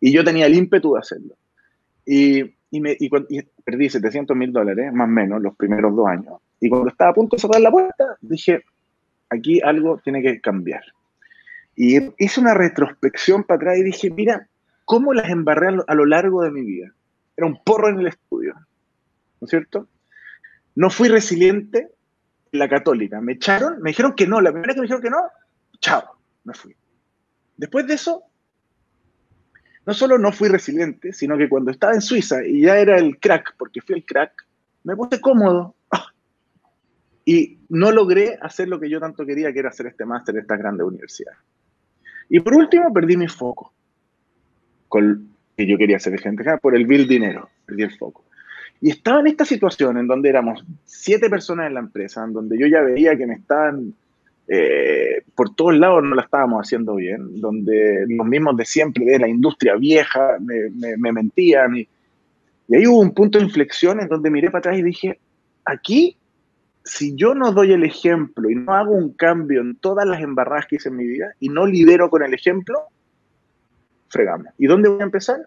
[0.00, 1.34] y yo tenía el ímpetu de hacerlo.
[2.06, 3.10] Y, y, me, y,
[3.62, 6.34] perdí 700 mil dólares, más o menos, los primeros dos años.
[6.60, 8.64] Y cuando estaba a punto de cerrar la puerta, dije,
[9.28, 10.82] aquí algo tiene que cambiar.
[11.76, 14.48] Y hice una retrospección para atrás y dije, mira,
[14.84, 16.94] ¿cómo las embarré a lo largo de mi vida?
[17.40, 19.88] Era un porro en el estudio, ¿no es cierto?
[20.74, 21.90] No fui resiliente
[22.52, 23.20] en la católica.
[23.20, 25.22] Me echaron, me dijeron que no, la primera que me dijeron que no,
[25.80, 26.76] chao, me fui.
[27.56, 28.24] Después de eso,
[29.86, 33.18] no solo no fui resiliente, sino que cuando estaba en Suiza y ya era el
[33.18, 34.46] crack, porque fui el crack,
[34.84, 35.74] me puse cómodo.
[37.24, 40.40] Y no logré hacer lo que yo tanto quería, que era hacer este máster en
[40.42, 41.38] esta grandes universidades.
[42.28, 43.72] Y por último, perdí mi foco.
[44.88, 48.24] Con que yo quería ser gente por el bill dinero, perdí el foco.
[48.80, 52.58] Y estaba en esta situación en donde éramos siete personas en la empresa, en donde
[52.58, 53.92] yo ya veía que me estaban,
[54.48, 59.18] eh, por todos lados no la estábamos haciendo bien, donde los mismos de siempre, de
[59.18, 61.76] la industria vieja, me, me, mentían.
[61.76, 61.88] Y,
[62.68, 65.20] y ahí hubo un punto de inflexión en donde miré para atrás y dije,
[65.66, 66.16] aquí,
[66.82, 70.66] si yo no doy el ejemplo y no hago un cambio en todas las embarradas
[70.66, 72.78] que hice en mi vida y no lidero con el ejemplo,
[74.10, 74.48] fregamos.
[74.58, 75.38] ¿Y dónde voy a empezar?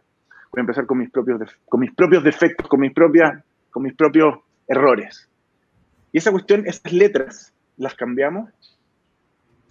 [0.52, 3.94] Voy a empezar con mis propios, con mis propios defectos, con mis, propias, con mis
[3.94, 5.30] propios errores.
[6.12, 8.50] Y esa cuestión, esas letras, las cambiamos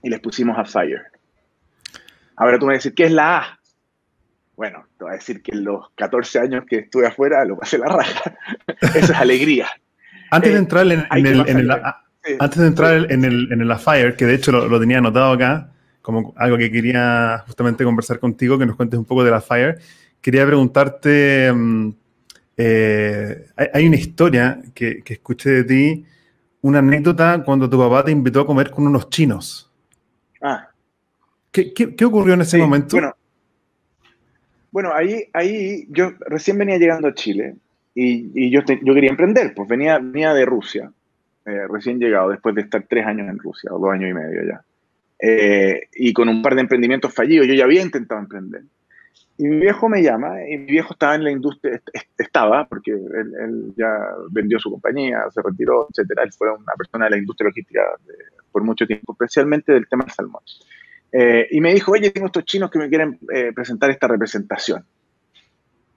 [0.02, 1.02] y les pusimos a Fire.
[2.36, 3.58] Ahora tú me vas a decir, ¿qué es la A?
[4.56, 7.78] Bueno, te voy a decir que en los 14 años que estuve afuera lo pasé
[7.78, 8.36] la raja.
[8.80, 9.68] Eso es alegría.
[10.30, 11.70] Antes de entrar en, el,
[12.38, 15.32] antes de entrar en el, en el Fire, que de hecho lo, lo tenía anotado
[15.32, 15.71] acá,
[16.02, 19.78] como algo que quería justamente conversar contigo, que nos cuentes un poco de la Fire.
[20.20, 21.90] Quería preguntarte, mm,
[22.56, 26.04] eh, hay una historia que, que, escuché de ti,
[26.60, 29.70] una anécdota cuando tu papá te invitó a comer con unos chinos.
[30.40, 30.68] Ah.
[31.50, 32.96] ¿Qué, qué, ocurrió en ese momento?
[32.96, 33.14] Bueno,
[34.70, 37.56] bueno ahí, ahí yo recién venía llegando a Chile
[37.94, 40.90] y, y yo, yo quería emprender, pues venía, venía de Rusia,
[41.44, 44.44] eh, recién llegado, después de estar tres años en Rusia, o dos años y medio
[44.44, 44.64] ya.
[45.24, 47.46] Eh, y con un par de emprendimientos fallidos.
[47.46, 48.62] Yo ya había intentado emprender.
[49.38, 51.80] Y mi viejo me llama, y mi viejo estaba en la industria,
[52.18, 53.88] estaba, porque él, ya
[54.30, 56.24] vendió su compañía, se retiró, etcétera.
[56.24, 57.80] Él fue una persona de la industria logística
[58.50, 60.42] por mucho tiempo, especialmente del tema del salmón.
[61.12, 64.84] Eh, y me dijo, oye, tengo estos chinos que me quieren eh, presentar esta representación.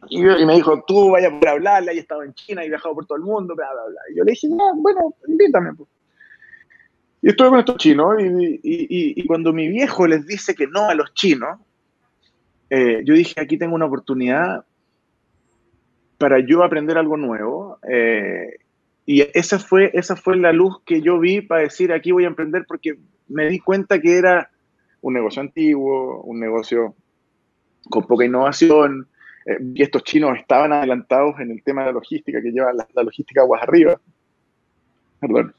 [0.07, 3.07] Y, me dijo, tú vayas a poder hablarle, he estado en China y viajado por
[3.07, 4.01] todo el mundo, bla, bla, bla.
[4.11, 5.73] Y yo le dije, no, bueno, invítame.
[5.73, 5.89] Pues.
[7.21, 11.13] Y estuve con estos chinos y, cuando mi viejo les dice que no a los
[11.13, 11.59] chinos,
[12.69, 14.65] eh, yo dije, aquí tengo una oportunidad
[16.17, 17.79] para yo aprender algo nuevo.
[17.89, 18.57] Eh,
[19.05, 22.27] y esa fue, esa fue la luz que yo vi para decir, aquí voy a
[22.27, 22.97] emprender porque
[23.27, 24.49] me di cuenta que era
[25.01, 26.95] un negocio antiguo, un negocio
[27.89, 29.07] con poca innovación,
[29.45, 33.03] eh, y estos chinos estaban adelantados en el tema de logística, que lleva la, la
[33.03, 33.99] logística aguas arriba.
[35.19, 35.53] Perdón.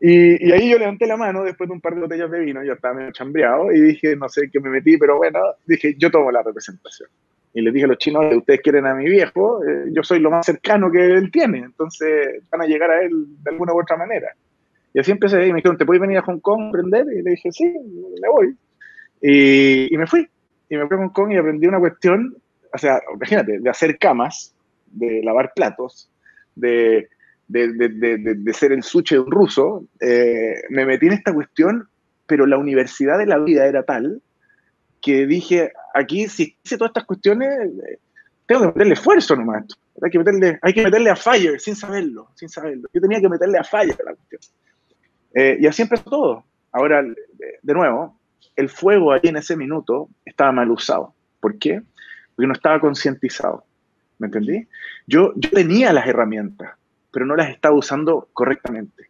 [0.00, 2.74] Y, ahí yo levanté la mano después de un par de botellas de vino, yo
[2.74, 6.30] estaba medio chambreado y dije, no sé qué me metí, pero bueno, dije, yo tomo
[6.30, 7.08] la representación.
[7.54, 10.30] Y le dije a los chinos, ustedes quieren a mi viejo, eh, yo soy lo
[10.30, 13.96] más cercano que él tiene, entonces van a llegar a él de alguna u otra
[13.96, 14.28] manera.
[14.92, 17.06] Y así empecé, y me dijeron, ¿te puedes venir a Hong Kong a aprender?
[17.12, 18.56] Y le dije, sí, me voy.
[19.22, 20.28] Y, y me fui.
[20.68, 22.36] Y me fui a Hong Kong y aprendí una cuestión,
[22.72, 24.54] o sea, imagínate, de hacer camas,
[24.86, 26.10] de lavar platos,
[26.54, 27.08] de
[27.48, 31.88] de, ser el suche de un ruso, eh, me metí en esta cuestión,
[32.26, 34.22] pero la universidad de la vida era tal
[35.00, 37.48] que dije, aquí si hice todas estas cuestiones,
[37.88, 37.98] eh,
[38.46, 39.64] tengo que meterle esfuerzo nomás.
[40.02, 42.88] Hay que meterle, hay que meterle a Fire sin saberlo, sin saberlo.
[42.92, 44.40] Yo tenía que meterle a Fire a la cuestión.
[45.34, 46.44] Eh, y así empezó todo.
[46.72, 48.18] Ahora, de nuevo,
[48.56, 51.14] el fuego ahí en ese minuto estaba mal usado.
[51.40, 51.82] ¿Por qué?
[52.34, 53.64] Porque no estaba concientizado.
[54.18, 54.66] ¿Me entendí?
[55.06, 56.72] Yo, yo tenía las herramientas,
[57.14, 59.04] pero no las estaba usando correctamente.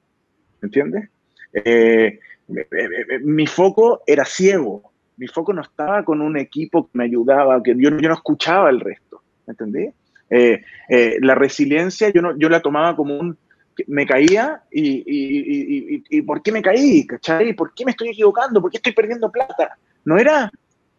[0.60, 1.08] ¿Me entiendes?
[1.54, 2.20] Eh,
[3.22, 4.92] mi foco era ciego.
[5.16, 8.80] Mi foco no estaba con un equipo que me ayudaba, que yo, no escuchaba el
[8.80, 9.22] resto.
[9.46, 9.88] ¿Me entendí?
[10.28, 13.38] Eh, eh, la resiliencia yo, no, yo la tomaba como un...
[13.86, 17.06] Me caía y, y, y, y, ¿por qué me caí?
[17.06, 17.54] ¿Cachai?
[17.54, 18.60] ¿Por qué me estoy equivocando?
[18.60, 19.78] ¿Por qué estoy perdiendo plata?
[20.04, 20.52] No era,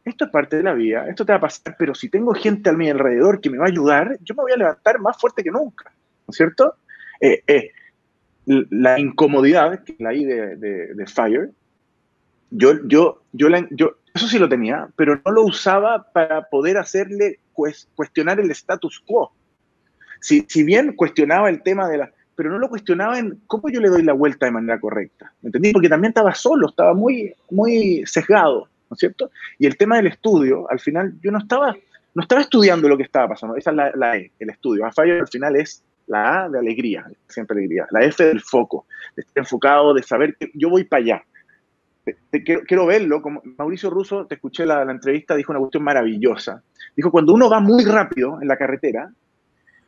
[0.03, 2.69] esto es parte de la vida, esto te va a pasar, pero si tengo gente
[2.69, 5.41] a mi alrededor que me va a ayudar, yo me voy a levantar más fuerte
[5.41, 5.85] que nunca,
[6.27, 6.75] ¿no es cierto?
[7.21, 7.71] Eh, eh,
[8.45, 11.49] la incomodidad, que la I de, Fire,
[12.51, 13.49] yo, yo, yo,
[14.13, 19.33] eso sí lo tenía, pero no lo usaba para poder hacerle cuestionar el status quo.
[20.19, 23.79] Si, si bien cuestionaba el tema de la, pero no lo cuestionaba en cómo yo
[23.79, 25.33] le doy la vuelta de manera correcta.
[25.41, 25.71] ¿Me entendí?
[25.71, 29.31] Porque también estaba solo, estaba muy, muy sesgado, ¿no es cierto?
[29.57, 31.75] Y el tema del estudio, al final, yo no estaba,
[32.13, 33.55] no estaba estudiando lo que estaba pasando.
[33.55, 34.85] Esa es la, la E, el estudio.
[34.85, 37.87] A Fire al final es la A de alegría, siempre alegría.
[37.91, 41.25] La F del foco, de estar enfocado, de saber que yo voy para allá.
[42.67, 46.63] quiero, verlo, como Mauricio Russo, te escuché la, la, entrevista, dijo una cuestión maravillosa.
[46.95, 49.11] Dijo, cuando uno va muy rápido en la carretera,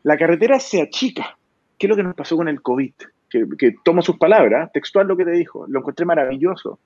[0.04, 1.38] la carretera se achica.
[1.78, 2.94] ¿Qué es lo que nos pasó con el COVID?
[3.30, 6.80] Que, que tomo sus palabras, textual lo que te dijo, lo encontré maravilloso.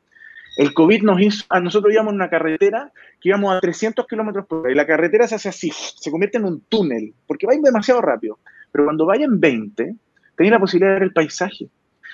[0.57, 2.91] El COVID nos hizo, a nosotros íbamos en una carretera
[3.21, 6.39] que íbamos a 300 kilómetros por hora y la carretera se hace así, se convierte
[6.39, 8.39] en un túnel, porque va demasiado rápido.
[8.71, 9.95] Pero cuando vayan 20,
[10.36, 11.69] tenéis la posibilidad de ver el paisaje,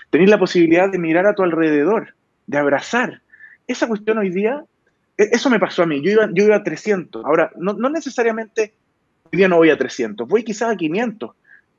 [0.09, 2.15] tenéis la posibilidad de mirar a tu alrededor,
[2.45, 3.21] de abrazar.
[3.67, 4.63] Esa cuestión hoy día,
[5.17, 6.01] e, eso me pasó a mí.
[6.01, 7.25] Yo iba, yo iba a 300.
[7.25, 8.73] Ahora, no, necesariamente
[9.25, 11.35] hoy día no voy a 300, voy quizás a 500,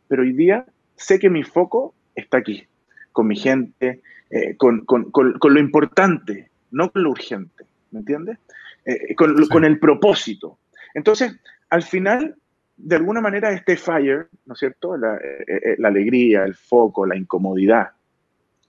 [0.06, 2.66] pero hoy día sé que mi foco está aquí,
[3.12, 8.38] con mi gente, eh, con, lo importante, no con lo urgente, ¿me entiendes?
[8.84, 10.58] Eh, con, con, el propósito.
[10.94, 11.38] Entonces,
[11.70, 12.36] al final,
[12.78, 14.94] de alguna manera este fire, ¿no es cierto?
[14.94, 17.90] Eh, eh, la, alegría, el foco, la incomodidad,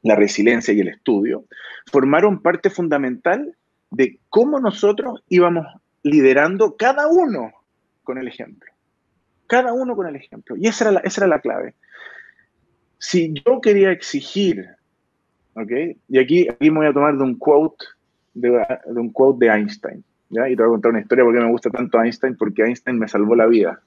[0.02, 1.45] la resiliencia y el estudio,
[1.86, 3.56] formaron parte fundamental
[3.91, 5.67] de cómo nosotros íbamos
[6.04, 7.52] liderando cada uno
[8.04, 8.72] con el ejemplo.
[9.48, 10.56] Cada uno con el ejemplo.
[10.58, 11.76] Y esa era la, esa era la clave.
[12.98, 14.67] Si yo quería exigir,
[15.54, 15.72] ¿ok?
[16.08, 17.86] Y aquí, aquí me voy a tomar de un quote
[18.34, 20.04] de, de un quote de Einstein.
[20.32, 20.48] ¿Ya?
[20.48, 23.08] Y te voy a contar una historia porque me gusta tanto Einstein, porque Einstein me
[23.08, 23.82] salvó la vida.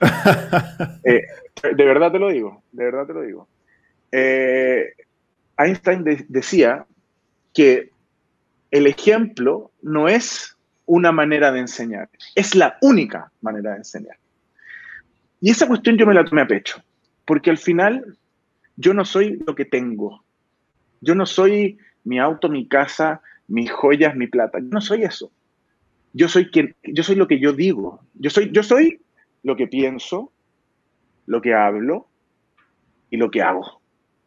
[1.04, 1.22] Eh,
[1.62, 3.48] de verdad te lo digo, de verdad te lo digo.
[4.12, 4.94] Eh,
[5.58, 6.86] Einstein decía
[7.52, 7.90] que
[8.70, 14.16] el ejemplo no es una manera de enseñar, es la única manera de enseñar.
[15.40, 16.82] Y esa cuestión yo me la tomé a pecho,
[17.24, 18.16] porque al final
[18.76, 20.22] yo no soy lo que tengo.
[21.00, 24.58] Yo no soy mi auto, mi casa, mis joyas, mi plata.
[24.58, 25.30] Yo no soy eso.
[26.12, 28.00] Yo soy quien, yo soy lo que yo digo.
[28.14, 29.00] Yo soy, yo soy
[29.42, 30.32] lo que pienso,
[31.26, 32.08] lo que hablo
[33.10, 33.80] y lo que hago.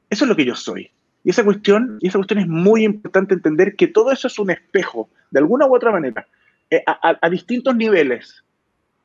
[0.09, 0.91] Eso es lo que yo soy.
[1.23, 4.51] Y esa cuestión, y esa cuestión es muy importante entender que todo eso es un
[4.51, 6.27] espejo, de alguna u otra manera,
[6.69, 8.43] eh, a, distintos niveles,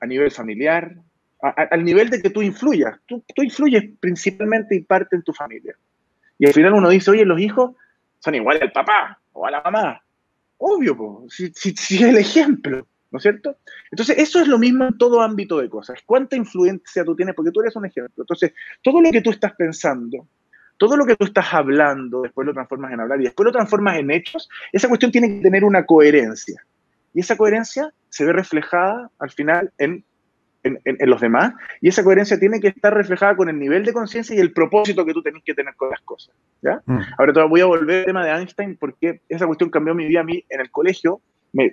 [0.01, 0.97] a nivel familiar,
[1.41, 2.99] al nivel de que tú influyas.
[3.07, 5.77] Tú, influyes principalmente y parte en tu familia.
[6.39, 7.77] Y al final uno dice, oye, los hijos
[8.19, 10.03] son iguales al papá o a la mamá.
[10.57, 12.87] Obvio, si, si, si es el ejemplo.
[13.11, 13.57] ¿No es cierto?
[13.91, 16.01] Entonces, eso es lo mismo en todo ámbito de cosas.
[16.05, 17.35] ¿Cuánta influencia tú tienes?
[17.35, 18.23] Porque tú eres un ejemplo.
[18.23, 20.27] Entonces, todo lo que tú estás pensando,
[20.77, 23.99] todo lo que tú estás hablando, después lo transformas en hablar y después lo transformas
[23.99, 26.63] en hechos, esa cuestión tiene que tener una coherencia.
[27.15, 30.05] Y esa coherencia se ve reflejada al final en,
[30.63, 34.37] en, los demás y esa coherencia tiene que estar reflejada con el nivel de conciencia
[34.37, 36.35] y el propósito que tú tenés que tener con las cosas.
[36.61, 36.83] ¿ya?
[36.85, 37.01] Mm.
[37.17, 40.25] Ahora voy a volver al tema de Einstein porque esa cuestión cambió mi vida a
[40.25, 41.23] mí en el colegio.
[41.53, 41.73] me,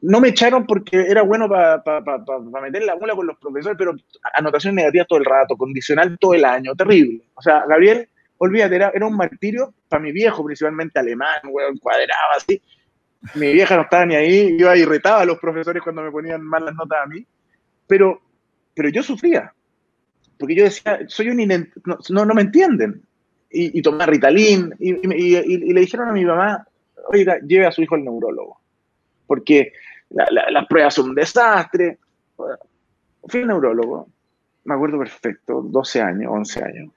[0.00, 1.82] no me echaron porque era bueno para
[2.62, 3.94] meter la mula con los profesores, pero
[4.34, 7.22] anotación negativa todo el rato, condicional todo el año, terrible.
[7.34, 8.08] O sea, Gabriel,
[8.38, 12.60] olvídate, era, era un martirio para mi viejo, principalmente alemán, weón, cuadrado así.
[13.34, 16.74] Mi vieja no estaba ni ahí, yo irritaba a los profesores cuando me ponían malas
[16.74, 17.24] notas a mí,
[17.86, 18.20] pero,
[18.74, 19.54] pero yo sufría,
[20.38, 21.36] porque yo decía, soy un
[21.84, 23.02] no, no, me entienden.
[23.48, 26.66] Y, y Ritalin, y, y, le dijeron a mi mamá,
[27.12, 28.61] oiga, lleve a su hijo al neurólogo,
[29.32, 29.72] porque
[30.10, 31.96] las pruebas son un desastre.
[33.24, 34.06] Fui al neurólogo,
[34.64, 36.92] me acuerdo perfecto, 12 años, 11 años.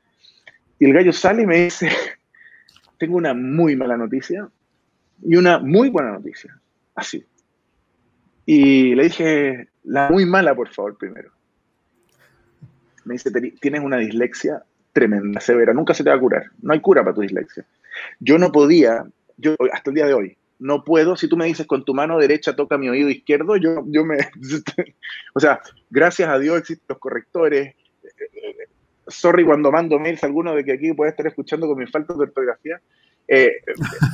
[0.77, 1.89] Y el gallo sale y me dice,
[2.97, 4.49] tengo una muy mala noticia
[5.23, 6.59] y una muy buena noticia.
[6.93, 7.25] Así.
[8.45, 11.31] Y le dije, la muy mala, por favor, primero.
[13.05, 13.31] Me dice,
[13.61, 14.61] tienes una dislexia
[14.91, 16.47] tremenda, severa, nunca se te va a curar.
[16.61, 17.65] No hay cura para tu dislexia.
[18.19, 19.05] Yo no podía,
[19.37, 22.17] yo hasta el día de hoy, no puedo, si tú me dices con tu mano
[22.17, 24.17] derecha toca mi oído izquierdo, yo, yo me...
[25.33, 27.75] o sea, gracias a Dios existen los correctores.
[29.07, 32.13] Sorry cuando mando mails a alguno de que aquí puede estar escuchando con mi falta
[32.13, 32.81] de ortografía,
[33.27, 33.51] eh,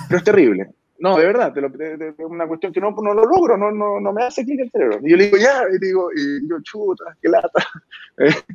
[0.07, 0.69] pero es terrible.
[0.99, 4.23] No, de verdad, es una cuestión que no, no lo logro, no, no, no, me
[4.23, 4.99] hace clic el cerebro.
[5.03, 7.65] Y yo le digo, ya, y digo, y yo, chuta, qué lata.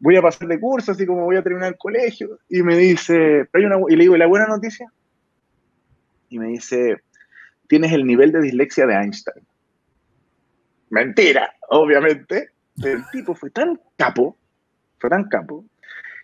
[0.00, 2.40] voy a pasar de curso, así como voy a terminar el colegio.
[2.48, 4.92] Y me dice, hay una, y le digo, ¿y la buena noticia?
[6.28, 6.96] Y me dice,
[7.68, 9.44] tienes el nivel de dislexia de Einstein.
[10.90, 12.50] Mentira, obviamente.
[12.82, 14.36] El tipo fue tan capo,
[14.98, 15.64] fue tan capo,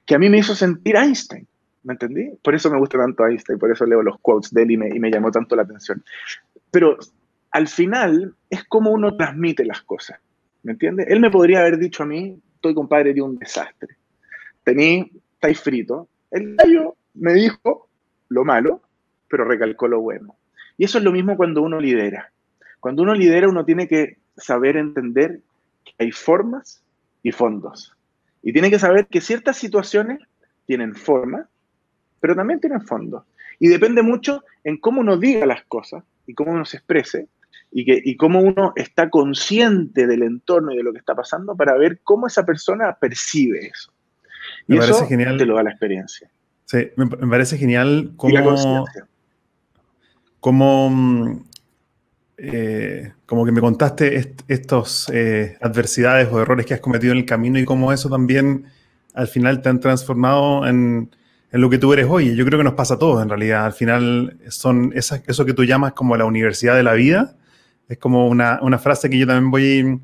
[0.05, 1.47] que a mí me hizo sentir Einstein.
[1.85, 2.31] ¿Me entendí?
[2.43, 4.89] Por eso me gusta tanto Einstein, por eso leo los quotes de él y me,
[4.89, 6.05] y me llamó tanto la atención.
[6.71, 6.99] Pero
[7.51, 10.21] al final es como uno transmite las cosas.
[10.63, 11.07] ¿Me entiendes?
[11.09, 13.97] Él me podría haber dicho a mí, estoy compadre de un desastre.
[14.63, 16.09] Tení, estáis frito.
[16.31, 17.89] El gallo me dijo
[18.29, 18.83] lo malo,
[19.29, 20.37] pero recalcó lo bueno.
[20.83, 22.33] Y eso es lo mismo cuando uno lidera.
[22.81, 25.39] Cuando uno lidera, uno tiene que saber entender
[25.85, 26.83] que hay formas
[27.23, 27.95] y fondos.
[28.43, 30.19] Y tiene que saber que ciertas situaciones
[30.67, 31.49] tienen forma,
[32.19, 33.23] pero también tienen fondos.
[33.61, 37.29] Y depende mucho en cómo uno diga las cosas y cómo uno se exprese
[37.71, 41.55] y, que, y cómo uno está consciente del entorno y de lo que está pasando
[41.55, 43.93] para ver cómo esa persona percibe eso.
[44.67, 45.39] Y me eso genial.
[45.39, 46.29] te lo da la experiencia.
[46.65, 48.85] Sí, me, parece genial cómo, como,
[50.51, 51.45] mm,
[52.39, 57.27] eh, como que me contaste estas eh, adversidades o errores que has cometido en el
[57.27, 58.65] camino y cómo eso también
[59.15, 61.11] al final te han transformado en,
[61.53, 62.35] en lo que tú eres hoy.
[62.35, 63.67] Yo creo que nos pasa a todos en realidad.
[63.67, 67.37] Al final son eso que tú llamas como la universidad de la vida.
[67.89, 70.01] Es como una, una frase que yo también voy,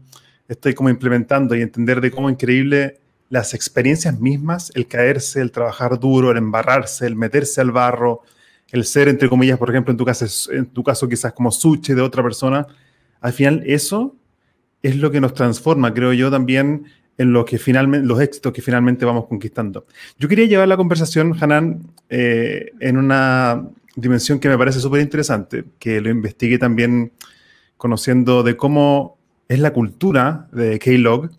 [0.46, 5.98] estoy como implementando y entender de cómo increíble las experiencias mismas, el caerse, el trabajar
[5.98, 8.22] duro, el embarrarse, el meterse al barro,
[8.70, 11.94] el ser, entre comillas, por ejemplo, en tu caso, en tu caso quizás como suche
[11.94, 12.66] de otra persona,
[13.20, 14.16] al final eso
[14.82, 16.84] es lo que nos transforma, creo yo, también
[17.16, 19.86] en lo que finalmente, los éxitos que finalmente vamos conquistando.
[20.18, 25.64] Yo quería llevar la conversación, Hanan, eh, en una dimensión que me parece súper interesante,
[25.80, 27.12] que lo investigué también
[27.76, 31.30] conociendo de cómo es la cultura de Keylog.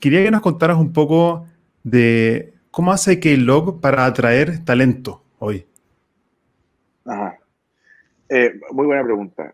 [0.00, 1.46] Quería que nos contaras un poco
[1.84, 5.66] de cómo hace Keylog para atraer talento hoy.
[8.30, 9.52] Eh, muy buena pregunta.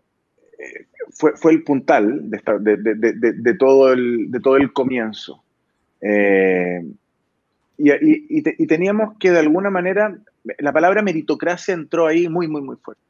[0.59, 5.43] Eh, fue, fue, el puntal de, todo, el, de todo el comienzo.
[5.99, 6.83] Eh,
[7.79, 10.15] y, teníamos que de alguna manera,
[10.59, 13.01] la palabra meritocracia entró ahí muy, muy, muy fuerte.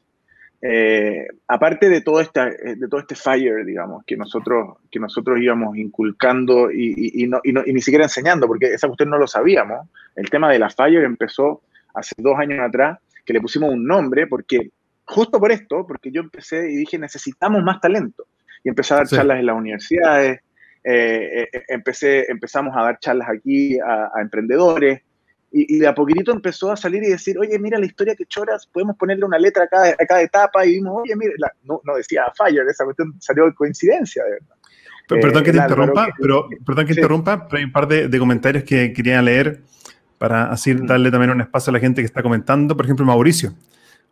[1.48, 6.72] aparte de todo, esta, de todo este fire, digamos, que nosotros, que nosotros íbamos inculcando
[6.72, 9.88] y, no, no, y, ni siquiera enseñando, porque esa cuestión no lo sabíamos.
[10.16, 11.62] El tema de la fire empezó
[11.93, 14.71] hace dos años atrás que le pusimos un nombre, porque
[15.03, 18.25] justo por esto, porque yo empecé y dije, necesitamos más talento.
[18.63, 20.39] Y empecé a dar charlas en las universidades,
[20.84, 25.01] eh, eh, empecé, empezamos a dar charlas aquí a, emprendedores,
[25.51, 28.65] y, de a poquitito empezó a salir y decir, oye, mira la historia que choras,
[28.67, 31.95] podemos ponerle una letra a cada, a cada etapa, y vimos, oye, mira, no, no,
[31.95, 34.55] decía Fire, esa cuestión salió de coincidencia, de verdad.
[35.07, 38.19] perdón que te eh, interrumpa, pero perdón que interrumpa, pero hay un par de, de
[38.19, 39.61] comentarios que quería leer
[40.18, 40.86] para así mm.
[40.88, 42.76] darle también un espacio a la gente que está comentando.
[42.76, 43.53] Por ejemplo, Mauricio.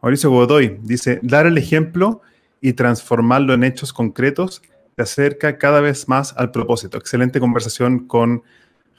[0.01, 2.21] Mauricio Godoy dice, dar el ejemplo
[2.61, 4.61] y transformarlo en hechos concretos
[4.95, 6.97] te acerca cada vez más al propósito.
[6.97, 8.43] Excelente conversación con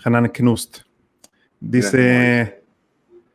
[0.05, 0.81] Hanan Knust.
[1.59, 2.63] Dice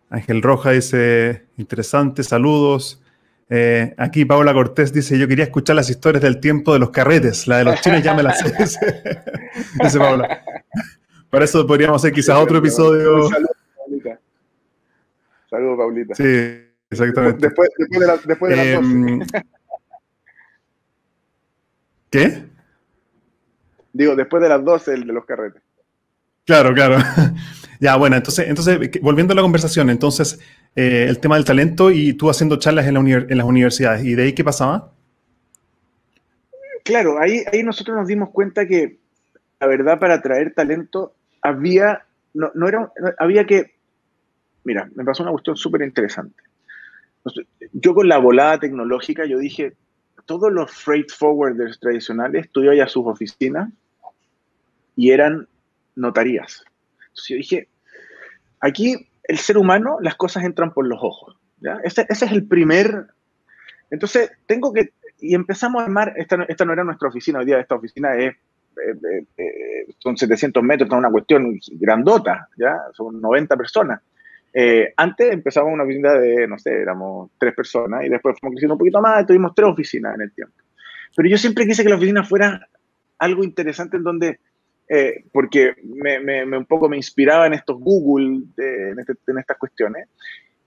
[0.10, 3.02] Ángel Roja, dice, interesante, saludos.
[3.50, 7.48] Eh, aquí Paula Cortés dice, yo quería escuchar las historias del tiempo de los carretes,
[7.48, 8.54] la de los chinos ya me las sé,
[9.84, 10.42] dice Paula.
[11.30, 13.30] Para eso podríamos hacer quizás otro episodio.
[15.52, 16.16] Saludos, Paulita.
[16.16, 16.24] Sí,
[16.90, 17.48] exactamente.
[17.48, 18.74] Después, de, las 12.
[18.74, 19.20] Em,
[22.10, 22.44] ¿Qué?
[23.92, 25.62] Digo, después de las 12, el de los carretes.
[26.46, 26.98] Claro, claro.
[27.82, 30.40] ya, bueno, entonces, entonces, volviendo a la conversación, entonces,
[30.78, 34.24] eh, el tema del talento y tú haciendo charlas en, en, las universidades, ¿y de
[34.24, 34.94] ahí qué pasaba?
[36.86, 39.00] Claro, ahí, ahí nosotros nos dimos cuenta que
[39.60, 42.90] la verdad para atraer talento había, no, no era,
[43.20, 43.81] había que,
[44.64, 46.42] mira, me pasó una cuestión súper interesante.
[47.74, 49.74] Yo con la volada tecnológica, yo dije,
[50.26, 53.70] todos los freight forwarders tradicionales, tú ibas a sus oficinas
[54.96, 55.48] y eran
[55.96, 56.64] notarías.
[57.00, 57.68] Entonces yo dije,
[58.60, 61.38] aquí el ser humano, las cosas entran por los ojos.
[61.60, 61.80] ¿ya?
[61.84, 63.08] Ese, ese es el primer...
[63.90, 64.94] Entonces, tengo que...
[65.20, 68.36] Y empezamos a armar, esta, esta no era nuestra oficina, hoy día esta oficina es
[68.78, 72.78] eh, eh, eh, son 700 metros, es una cuestión grandota, ¿ya?
[72.94, 74.02] Son 90 personas.
[74.98, 78.80] Antes empezamos una oficina de, no sé, éramos tres personas y después fuimos creciendo un
[78.80, 80.56] poquito más y tuvimos tres oficinas en el tiempo.
[81.16, 82.68] Pero yo siempre quise que la oficina fuera
[83.20, 84.40] algo interesante en donde,
[85.32, 90.08] porque me, me, un poco me inspiraba en estos Google, en, este, en, estas cuestiones,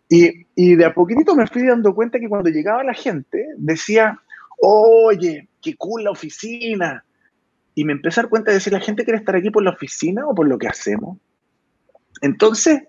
[0.09, 4.19] y, y de a poquitito me fui dando cuenta que cuando llegaba la gente decía,
[4.61, 7.05] oye, qué cool la oficina,
[7.75, 9.71] y me empecé a dar cuenta de si la gente quiere estar aquí por la
[9.71, 11.19] oficina o por lo que hacemos.
[12.21, 12.85] Entonces,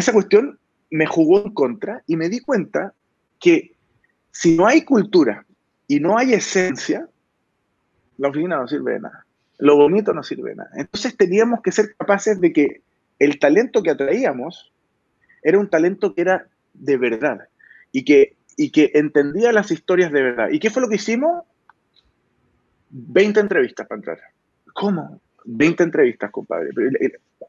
[0.00, 0.58] esa cuestión
[0.90, 2.94] me jugó en contra y me di cuenta
[3.38, 3.72] que
[4.32, 5.46] si no hay cultura
[5.86, 7.08] y no hay esencia,
[8.18, 9.26] la oficina no sirve de nada.
[9.58, 10.70] Lo bonito no sirve de nada.
[10.74, 12.82] Entonces teníamos que ser capaces de que
[13.18, 14.72] el talento que atraíamos
[15.42, 17.48] era un talento que era de verdad
[17.92, 20.48] y que, y que entendía las historias de verdad.
[20.50, 21.44] ¿Y qué fue lo que hicimos?
[22.90, 24.18] 20 entrevistas para entrar.
[24.72, 25.20] ¿Cómo?
[25.44, 26.70] 20 entrevistas, compadre.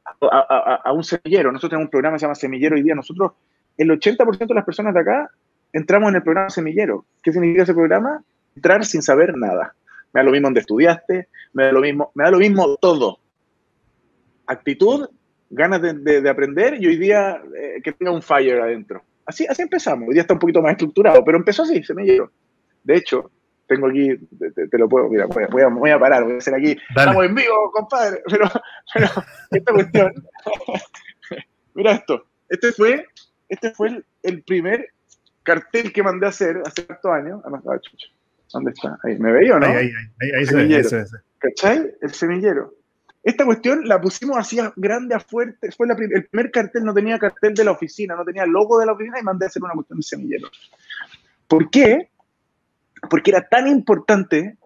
[0.04, 1.52] A, un semillero.
[1.52, 2.96] Nosotros tenemos un programa que se llama Semillero hoy día.
[2.96, 3.34] Nosotros,
[3.78, 5.30] el 80% de las personas de acá
[5.74, 7.06] entramos en el programa Semillero.
[7.24, 8.24] ¿Qué significa ese programa?
[8.56, 9.74] Entrar sin saber nada.
[10.14, 13.20] Me da lo mismo donde estudiaste, me da lo mismo, me da lo mismo todo.
[14.48, 15.08] Actitud,
[15.50, 19.04] ganas de, aprender y hoy día eh, que tenga un fire adentro.
[19.26, 20.10] Así, así empezamos.
[20.10, 22.32] Hoy día está un poquito más estructurado, pero empezó así, semillero.
[22.84, 23.32] De hecho,
[23.72, 24.18] tengo aquí,
[24.70, 27.34] te, lo puedo, mira, voy a, voy, a, parar, voy a hacer aquí, estamos en
[27.34, 28.50] vivo, compadre, pero,
[28.94, 29.08] pero
[29.52, 30.14] esta cuestión,
[31.74, 33.08] mira esto, este fue,
[33.48, 34.90] este fue el, primer
[35.44, 38.08] cartel que mandé a hacer hace cuatro años, ah, chucha,
[38.52, 39.00] ¿dónde está?
[39.04, 39.68] Ahí, ¿me veía o no?
[39.68, 41.06] Ahí, ahí, ahí, se ve, ahí se
[41.40, 41.96] ¿Cachai?
[42.02, 42.74] El semillero.
[43.24, 45.72] Esta cuestión la pusimos así a grande, a fuerte.
[45.72, 48.92] Fue el primer cartel, no tenía cartel de la oficina, no tenía logo de la
[48.92, 50.50] oficina y mandé a hacer una cuestión de semillero.
[51.48, 52.11] ¿Por qué?
[53.10, 54.58] Porque era tan importante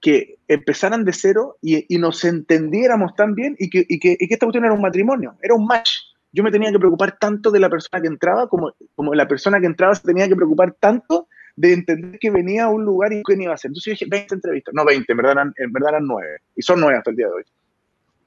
[0.00, 4.64] que empezaran de cero y, nos entendiéramos tan bien y que, y, que, esta cuestión
[4.64, 5.90] era un matrimonio, era un match.
[6.32, 9.60] Yo me tenía que preocupar tanto de la persona que entraba como, como la persona
[9.60, 13.22] que entraba se tenía que preocupar tanto de entender que venía a un lugar y
[13.22, 13.70] qué iba a hacer.
[13.70, 14.74] Entonces yo dije, 20 entrevistas.
[14.74, 16.38] No, 20, en verdad eran, en verdad eran 9.
[16.56, 17.44] Y son 9 hasta el día de hoy.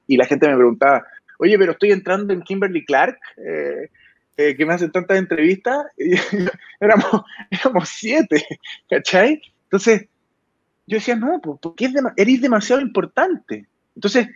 [0.06, 1.06] Y la gente me preguntaba,
[1.38, 3.18] oye, pero estoy entrando en Kimberly Clark.
[3.36, 3.90] Eh,
[4.38, 5.86] eh, que me hacen tantas entrevistas,
[6.80, 8.46] éramos, éramos siete,
[8.88, 9.42] ¿cachai?
[9.64, 10.06] Entonces,
[10.86, 13.66] yo decía, no, porque eres demasiado importante.
[13.96, 14.28] Entonces,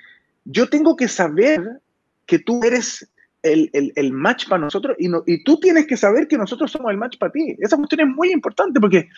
[0.44, 1.80] yo tengo que saber
[2.26, 3.08] que tú eres
[3.44, 6.90] el, el, match para nosotros y, no, y tú tienes que saber que nosotros somos
[6.90, 7.56] el match para ti.
[7.60, 9.08] Esa cuestión es muy importante porque,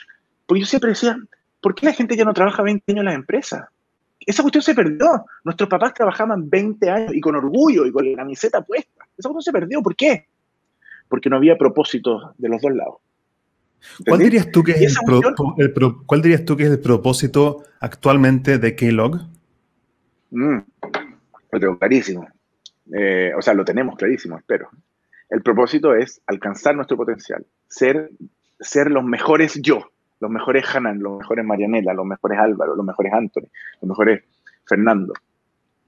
[0.45, 1.17] porque yo siempre decía,
[1.63, 3.65] ¿por qué la gente ya no trabaja 20 años en las empresas?
[4.21, 5.25] Esa cuestión se perdió.
[5.45, 9.07] Nuestros papás trabajaban 20 años y con orgullo y con la camiseta puesta.
[9.17, 9.83] Esa cuestión se perdió.
[9.83, 10.27] ¿Por qué?
[11.09, 12.97] Porque no había propósito de los dos lados.
[14.07, 15.75] ¿Cuál dirías, tú que es el,
[16.07, 19.21] ¿Cuál dirías tú que es el propósito actualmente de Keylog?
[20.31, 20.59] Mm,
[21.53, 22.27] lo tengo clarísimo.
[22.93, 24.69] Eh, o sea, lo tenemos clarísimo, espero.
[25.29, 28.11] El propósito es alcanzar nuestro potencial, ser,
[28.61, 29.91] ser los mejores yo,
[30.21, 33.49] los mejores Hanan, los mejores Marianela, los mejores Álvaro, los mejores Anthony,
[33.81, 34.25] los mejores
[34.67, 35.15] Fernando.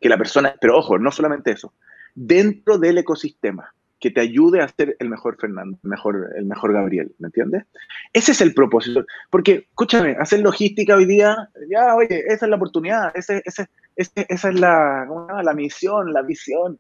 [0.01, 1.73] Que la persona, pero ojo, no solamente eso,
[2.15, 6.73] dentro del ecosistema que te ayude a ser el mejor Fernando, el mejor, el mejor
[6.73, 7.65] Gabriel, ¿me entiendes?
[8.13, 9.05] Ese es el propósito.
[9.31, 14.49] Porque, escúchame, hacer logística hoy día, ya, oye, esa es la oportunidad, ese, ese, esa
[14.49, 15.07] es la,
[15.43, 16.79] la misión, la visión.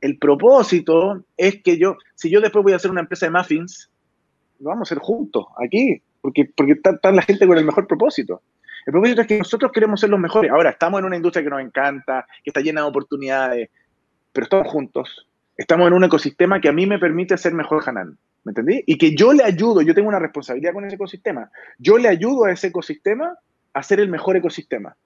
[0.00, 3.90] El propósito es que yo, si yo después voy a hacer una empresa de muffins,
[4.58, 8.42] vamos a hacer juntos, aquí, porque, porque está, la gente con el mejor propósito.
[8.84, 10.50] El propósito es que nosotros queremos ser los mejores.
[10.50, 13.70] Ahora, estamos en una industria que nos encanta, que está llena de oportunidades,
[14.32, 15.27] pero estamos juntos,
[15.58, 18.16] estamos en un ecosistema que a mí me permite ser mejor Hanan.
[18.44, 18.82] ¿Me entendí?
[18.86, 21.50] Y que yo le ayudo, yo tengo una responsabilidad con ese ecosistema.
[21.78, 23.36] Yo le ayudo a ese ecosistema
[23.74, 24.96] a ser el mejor ecosistema.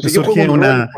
[0.00, 0.88] me, surge una,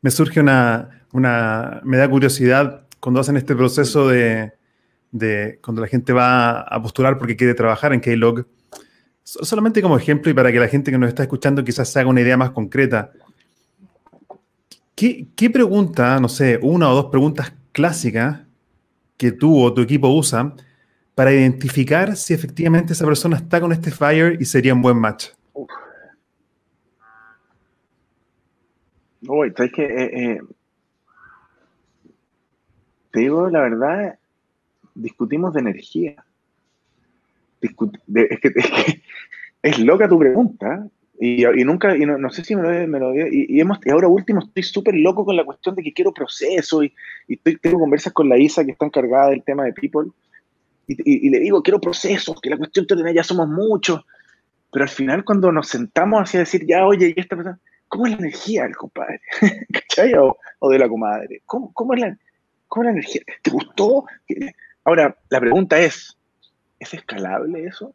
[0.00, 4.52] me surge una, una, me da curiosidad cuando hacen este proceso de,
[5.10, 8.46] de cuando la gente va a postular porque quiere trabajar en Keylog.
[9.24, 12.08] Solamente como ejemplo y para que la gente que nos está escuchando quizás se haga
[12.08, 13.10] una idea más concreta.
[14.94, 18.40] ¿qué, ¿qué pregunta, no sé, una o dos preguntas clásicas
[19.16, 20.54] que tú o tu equipo usan
[21.14, 25.28] para identificar si efectivamente esa persona está con este fire y sería un buen match?
[29.28, 30.40] Uy, ¿sabes que eh, eh,
[33.12, 34.18] te digo la verdad,
[34.94, 36.24] discutimos de energía.
[37.60, 39.02] es, que,
[39.62, 40.88] es, loca tu pregunta.
[41.20, 44.08] Y, nunca, y no, sé si me lo, me lo y, y, hemos, y ahora
[44.08, 46.92] último estoy súper loco con la cuestión de que quiero proceso y,
[47.28, 50.10] y estoy, tengo conversas con la Isa que está encargada del tema de People
[50.86, 54.04] y, le digo, quiero procesos, que la cuestión de ya somos muchos,
[54.70, 57.58] pero al final cuando nos sentamos así a decir, ya, oye, y esta persona,
[57.88, 59.20] ¿cómo es la energía del compadre?
[59.72, 60.12] ¿Cachai?
[60.14, 61.42] O, de la comadre.
[61.46, 62.18] ¿Cómo, cómo, es la,
[62.68, 63.22] ¿Cómo es la energía?
[63.42, 64.04] ¿Te gustó?
[64.84, 66.16] Ahora, la pregunta es,
[66.78, 67.94] ¿es escalable eso?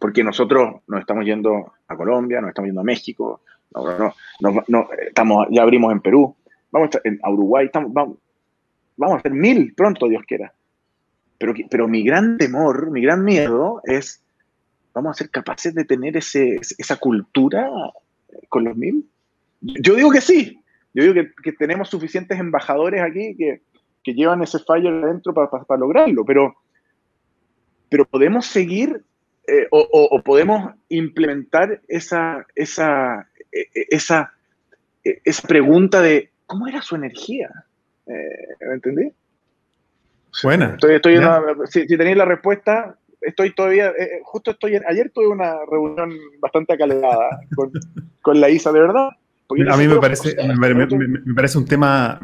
[0.00, 3.42] Porque nosotros nos estamos yendo a Colombia, nos estamos yendo a México,
[3.74, 6.34] no, no, no, estamos, ya abrimos en Perú,
[6.72, 8.18] vamos a, Uruguay, estamos, vamos,
[8.96, 10.52] vamos a hacer mil pronto, Dios quiera.
[11.38, 14.22] Pero, pero mi gran temor, mi gran miedo es,
[14.94, 17.70] ¿vamos a ser capaces de tener ese, esa cultura
[18.48, 19.06] con los mil?
[19.60, 20.62] Yo digo que sí.
[20.92, 23.62] Yo digo que, tenemos suficientes embajadores aquí que,
[24.02, 26.56] que llevan ese fallo adentro para lograrlo, pero,
[27.88, 29.04] pero podemos seguir
[29.46, 34.32] eh, o, podemos implementar esa, esa, e, e, esa,
[35.04, 37.50] e, esa pregunta de cómo era su energía.
[38.06, 39.12] Eh, ¿Me entendí?
[40.42, 40.76] Buena.
[40.80, 41.18] Estoy,
[41.68, 46.74] si, tenéis la respuesta, estoy todavía, eh, eh, justo estoy, ayer tuve una reunión bastante
[46.74, 47.72] acalorada con,
[48.22, 49.10] con, la ISA, de verdad.
[49.68, 52.20] A mí me parece, me, parece un tema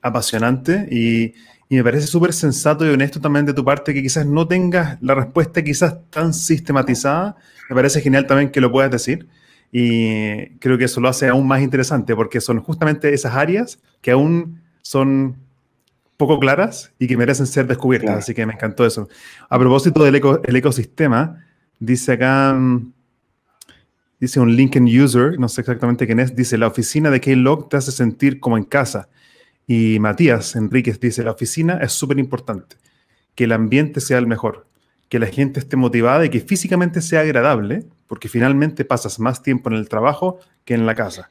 [0.00, 1.34] apasionante y,
[1.72, 5.00] y me parece súper sensato y honesto también de tu parte que quizás no tengas
[5.00, 7.36] la respuesta quizás tan sistematizada.
[7.68, 9.28] Me parece genial también que lo puedas decir
[9.70, 14.10] y creo que eso lo hace aún más interesante porque son justamente esas áreas que
[14.10, 15.36] aún son
[16.16, 19.08] poco claras y que merecen ser descubiertas, así que me encantó eso.
[19.48, 21.46] A propósito del el ecosistema,
[21.78, 22.92] dice acá, mm,
[24.18, 27.76] dice un LinkedIn user, no sé exactamente quién es, dice, la oficina de Keylog te
[27.76, 29.08] hace sentir como en casa.
[29.66, 32.76] Y Matías Enríquez dice, la oficina es súper importante,
[33.34, 34.66] que el ambiente sea el mejor,
[35.08, 39.70] que la gente esté motivada y que físicamente sea agradable, porque finalmente pasas más tiempo
[39.70, 41.30] en el trabajo que en la casa.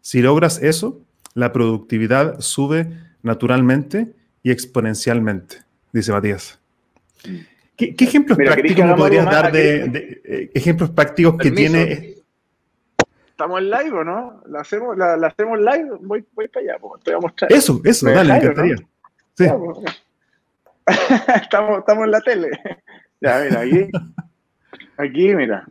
[0.00, 1.00] Si logras eso,
[1.34, 2.88] la productividad sube
[3.22, 4.12] naturalmente
[4.42, 5.58] y exponencialmente,
[5.92, 6.58] dice Matías.
[7.76, 12.14] ¿Qué, ejemplos prácticos podrías dar de, eh, ejemplos prácticos que tiene?
[13.32, 14.42] ¿Estamos en live o no?
[14.46, 15.88] ¿La hacemos, la, hacemos live?
[16.02, 17.50] Voy, voy para allá, pues, te voy a mostrar.
[17.50, 18.76] Eso, eso, dale, me encantaría.
[19.34, 19.44] Sí.
[21.42, 22.50] estamos, estamos en la tele.
[23.22, 23.88] ya, mira, aquí,
[24.98, 25.66] aquí, mira.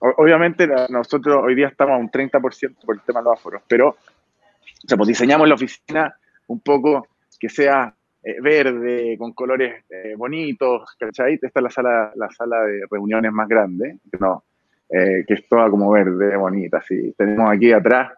[0.00, 3.90] obviamente nosotros hoy día estamos a un 30% por el tema de los aforos, pero
[3.90, 6.16] o sea, pues diseñamos la oficina
[6.48, 7.06] un poco
[7.38, 7.94] que sea
[8.24, 11.34] eh, verde, con colores eh, bonitos, ¿cachai?
[11.34, 14.42] Esta es la sala, la sala de reuniones más grande, no,
[14.90, 17.14] eh, que es toda como verde, bonita, así.
[17.16, 18.12] Tenemos aquí atrás,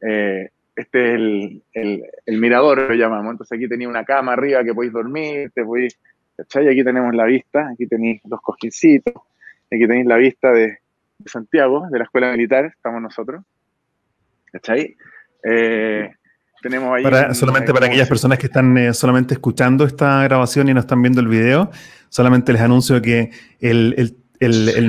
[0.00, 1.62] este es el,
[2.26, 5.98] el, mirador, lo llamamos, entonces aquí tenía una cama arriba que podéis dormir, te podéis,
[6.36, 6.68] ¿cachai?
[6.68, 9.14] Aquí tenemos la vista, aquí tenéis los cojincitos,
[9.70, 10.78] aquí tenéis la vista de,
[11.26, 13.44] Santiago, de la Escuela Militar, estamos nosotros,
[14.50, 14.96] ¿cachai?
[15.44, 16.10] Eh,
[16.62, 20.80] tenemos ahí solamente para aquellas personas que están eh, solamente escuchando esta grabación y no
[20.80, 21.70] están viendo el video,
[22.08, 24.16] solamente les anuncio que el,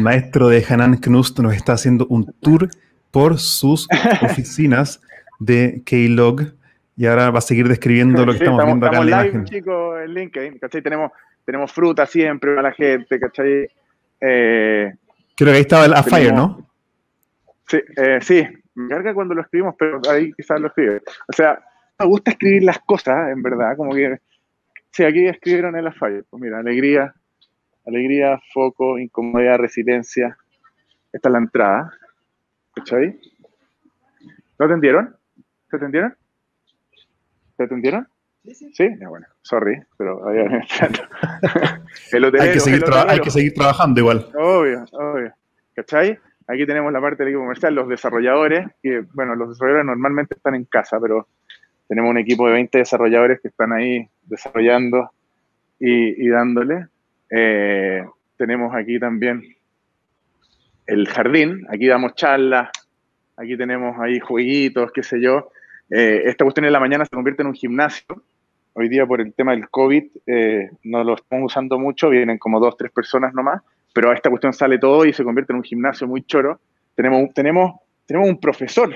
[0.01, 2.69] maestro de Hanan Knust nos está haciendo un tour
[3.11, 3.87] por sus
[4.21, 5.01] oficinas
[5.39, 6.53] de Keylog
[6.95, 9.45] y ahora va a seguir describiendo lo que estamos, viendo acá en la imagen.
[9.45, 10.81] chicos, en LinkedIn, ¿cachai?
[10.81, 11.11] Tenemos,
[11.45, 13.67] tenemos fruta siempre para la gente, ¿cachai?
[14.21, 14.93] Eh,
[15.35, 16.69] Creo que ahí estaba el Afire, ¿no?
[17.67, 18.45] Sí, eh, sí,
[18.75, 21.01] me carga cuando lo escribimos, pero ahí quizás lo escribe.
[21.27, 21.59] O sea,
[21.99, 24.19] me gusta escribir las cosas, en verdad, como que,
[24.91, 26.21] sí, aquí escribieron la falla.
[26.29, 27.13] Pues mira, alegría,
[27.85, 30.37] alegría, foco, incomodidad, resiliencia.
[31.11, 31.91] Esta es la entrada.
[32.67, 33.15] ¿Escucháis?
[34.57, 35.15] ¿Lo atendieron?
[35.69, 36.15] ¿Se atendieron?
[37.57, 38.07] ¿Se atendieron?
[38.43, 38.71] Sí, sí.
[38.73, 40.47] Sí, bueno, sorry, pero hay,
[42.53, 44.27] que seguir hay que seguir trabajando igual.
[44.33, 45.31] Obvio, obvio.
[45.75, 46.17] ¿Cachai?
[46.47, 50.55] Aquí tenemos la parte del equipo comercial, los desarrolladores, que bueno, los desarrolladores normalmente están
[50.55, 51.27] en casa, pero
[51.87, 55.11] tenemos un equipo de 20 desarrolladores que están ahí desarrollando
[55.79, 56.87] y, dándole.
[57.31, 58.03] Eh,
[58.37, 59.43] tenemos aquí también
[60.85, 62.69] el jardín, aquí damos charlas,
[63.37, 65.49] aquí tenemos ahí jueguitos, qué sé yo.
[65.89, 68.21] Eh, esta cuestión en la mañana se convierte en un gimnasio.
[68.73, 72.59] Hoy día por el tema del COVID eh, no lo estamos usando mucho, vienen como
[72.59, 73.61] dos, tres personas nomás,
[73.93, 76.59] pero esta cuestión sale todo y se convierte en un gimnasio muy choro.
[76.95, 77.73] Tenemos, tenemos,
[78.05, 78.93] tenemos un profesor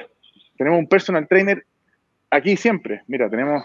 [0.58, 1.66] tenemos un personal trainer
[2.30, 3.04] aquí siempre.
[3.08, 3.64] Mira, tenemos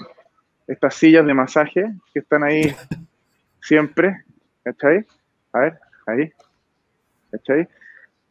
[0.67, 2.75] estas sillas de masaje que están ahí
[3.63, 4.25] siempre.
[4.71, 5.05] ¿Cachai?
[5.53, 6.33] A ver, ahí.
[7.31, 7.69] ¿Cachai?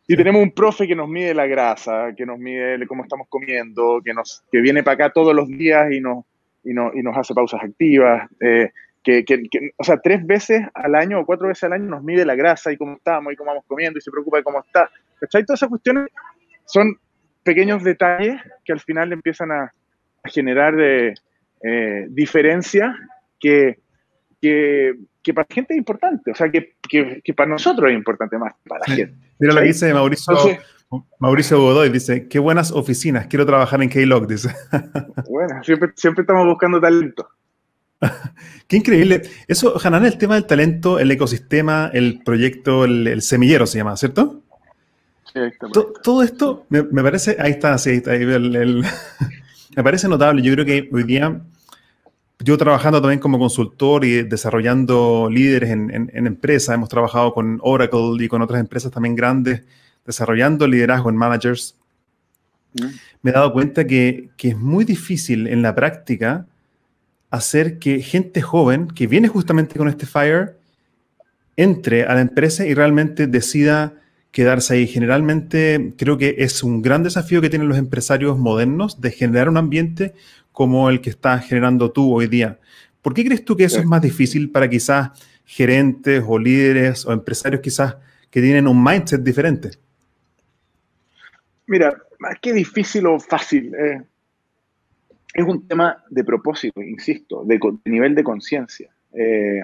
[0.07, 4.01] Y tenemos un profe que nos mide la grasa, que nos mide cómo estamos comiendo,
[4.03, 6.25] que, nos, que viene para acá todos los días y nos,
[6.63, 8.29] y, y nos hace pausas activas.
[8.39, 8.71] Eh,
[9.03, 12.25] que, que, o sea, tres veces al año o cuatro veces al año nos mide
[12.25, 14.89] la grasa y cómo estamos y cómo vamos comiendo y se preocupa de cómo está.
[15.19, 15.45] ¿Cachai?
[15.45, 16.07] Todas esas cuestiones
[16.65, 16.97] son
[17.43, 19.73] pequeños detalles que al final empiezan a,
[20.25, 21.13] generar de,
[21.63, 22.93] eh, diferencia
[23.39, 23.79] que,
[24.41, 24.95] que,
[25.29, 28.53] que, para la gente es importante, o sea, que, que, para nosotros es importante más,
[28.67, 29.15] para la gente.
[29.37, 30.35] Mira lo que dice Mauricio,
[31.19, 34.49] Mauricio Godoy, dice, qué buenas oficinas, quiero trabajar en K-Log, dice.
[35.29, 37.29] Bueno, siempre, siempre estamos buscando talento.
[38.67, 39.21] Qué increíble.
[39.47, 44.41] Eso, Hanan, el tema del talento, el ecosistema, el proyecto, el, semillero se llama, ¿cierto?
[45.31, 45.39] Sí,
[46.01, 48.11] todo esto me, parece, ahí está, sí, ahí está,
[49.75, 50.41] me parece notable.
[50.41, 51.39] Yo creo que hoy día,
[52.39, 58.27] yo trabajando también como consultor y desarrollando líderes en, empresas, hemos trabajado con Oracle y
[58.27, 59.63] con otras empresas también grandes,
[60.05, 61.75] desarrollando liderazgo en managers.
[62.73, 62.85] Mm.
[63.21, 66.45] Me he dado cuenta que, que es muy difícil en la práctica
[67.29, 70.55] hacer que gente joven que viene justamente con este FIRE
[71.57, 73.93] entre a la empresa y realmente decida
[74.31, 74.87] quedarse ahí.
[74.87, 79.57] Generalmente creo que es un gran desafío que tienen los empresarios modernos de generar un
[79.57, 80.13] ambiente
[80.51, 82.59] como el que estás generando tú hoy día.
[83.01, 85.11] ¿Por qué crees tú que eso es más difícil para quizás
[85.45, 87.95] gerentes o líderes o empresarios quizás
[88.29, 89.71] que tienen un mindset diferente?
[91.65, 94.01] Mira, más que difícil o fácil, eh,
[95.33, 98.89] es un tema de propósito, insisto, de, nivel de conciencia.
[99.13, 99.63] Eh,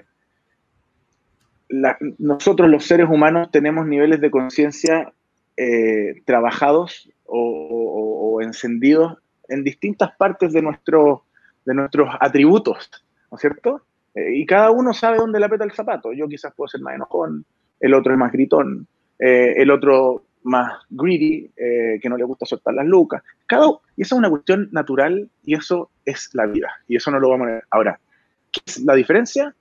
[2.19, 5.11] nosotros los seres humanos tenemos niveles de conciencia
[5.57, 9.17] eh, trabajados o, encendidos
[9.49, 11.23] en distintas partes de, nuestro,
[11.65, 12.89] de nuestros atributos,
[13.31, 13.81] ¿no es cierto?
[14.13, 16.13] Eh, y cada uno sabe dónde le apeta el zapato.
[16.13, 17.45] Yo quizás puedo ser más enojón,
[17.79, 18.87] el otro es más gritón,
[19.17, 23.23] el otro más greedy, eh, que no le gusta soltar las lucas.
[23.47, 23.67] Cada,
[23.97, 26.69] y eso es una cuestión natural y eso es la vida.
[26.87, 27.63] Y eso no lo vamos a ver.
[27.71, 27.99] Ahora,
[28.51, 29.53] ¿qué es la diferencia?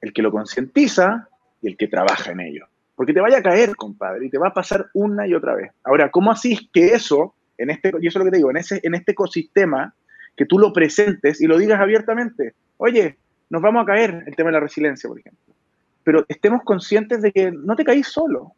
[0.00, 1.28] El que lo concientiza
[1.62, 2.66] y el que trabaja en ello.
[2.96, 5.72] Porque te vaya a caer, compadre, y te va a pasar una y otra vez.
[5.84, 8.56] Ahora, ¿cómo así que eso, en este, y eso es lo que te digo, en,
[8.56, 9.94] ese, en este ecosistema,
[10.36, 12.54] que tú lo presentes y lo digas abiertamente?
[12.76, 13.16] Oye,
[13.50, 15.54] nos vamos a caer, el tema de la resiliencia, por ejemplo.
[16.02, 18.54] Pero estemos conscientes de que no te caís solo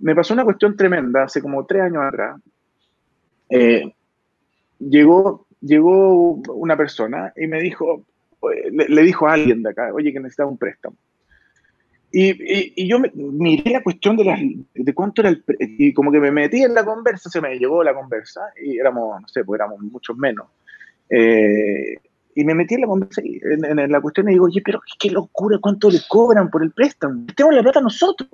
[0.00, 2.40] me pasó una cuestión tremenda hace como tres años atrás.
[3.50, 3.92] Eh,
[4.78, 8.04] llegó, llegó una persona y me dijo,
[8.70, 10.96] le, dijo a alguien de acá, oye, que necesitaba un préstamo.
[12.12, 14.40] Y, y, yo miré la cuestión de, las,
[14.84, 15.44] de cuánto era el...
[15.58, 19.20] Y como que me metí en la conversa, se me llegó la conversa, y éramos,
[19.20, 20.46] no sé, pues éramos muchos menos.
[21.08, 21.96] Eh,
[22.34, 25.10] y me metí en la conversa, en, en, la cuestión y digo, oye, pero qué
[25.10, 27.26] locura, cuánto le cobran por el préstamo.
[27.34, 28.30] Tenemos la plata nosotros.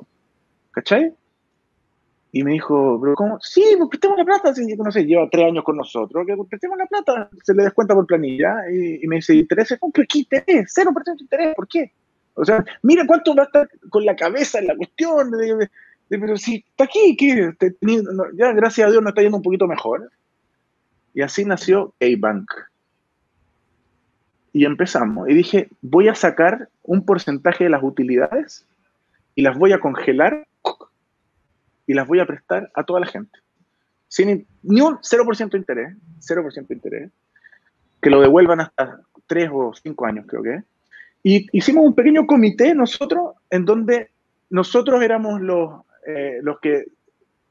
[0.71, 1.15] ¿Cachai?
[2.33, 3.39] Y me dijo, pero ¿cómo?
[3.41, 4.55] Sí, pues prestemos la plata.
[4.55, 6.27] Sí, no sé, lleva tres años con nosotros.
[6.27, 7.31] Que prestemos la plata.
[7.43, 8.57] Se le descuenta por planilla.
[8.71, 9.75] Y, me dice, ¿interés?
[9.81, 10.71] ¿Pero qué interés?
[10.75, 11.55] Cero por ciento de interés.
[11.55, 11.93] ¿Por qué?
[12.35, 15.31] O sea, mira cuánto va a estar con la cabeza en la cuestión.
[16.09, 17.53] Pero si está aquí, ¿qué?
[18.35, 20.11] ya, gracias a Dios, nos está yendo un poquito mejor.
[21.15, 22.51] Y así nació A-Bank.
[24.53, 25.29] Y empezamos.
[25.29, 28.65] Y dije, voy a sacar un porcentaje de las utilidades
[29.35, 30.47] y las voy a congelar
[31.87, 33.39] y las voy a prestar a toda la gente.
[34.09, 37.11] Sin ni un 0% de interés, 0% de interés,
[38.01, 40.63] que lo devuelvan hasta 3 o 5 años, creo que.
[41.23, 44.11] Y hicimos un pequeño comité nosotros, en donde
[44.49, 46.85] nosotros éramos los, eh, los que.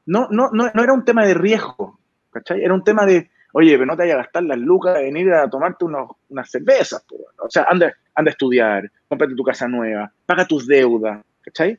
[0.06, 1.98] No, no, no, no, era un tema de riesgo,
[2.30, 2.62] ¿cachai?
[2.62, 5.32] Era un tema de, oye, pero no te vayas a gastar las lucas de venir
[5.32, 7.04] a tomarte unos, unas cervezas,
[7.38, 11.76] o sea, anda, anda a estudiar, cómprate tu casa nueva, paga tus deudas, ¿cachai?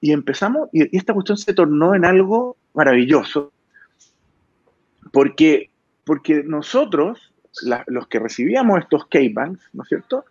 [0.00, 3.52] Y empezamos, y, esta cuestión se tornó en algo maravilloso,
[5.12, 5.70] porque,
[6.04, 7.32] porque nosotros,
[7.86, 10.24] los que recibíamos estos K-Banks, ¿no es cierto?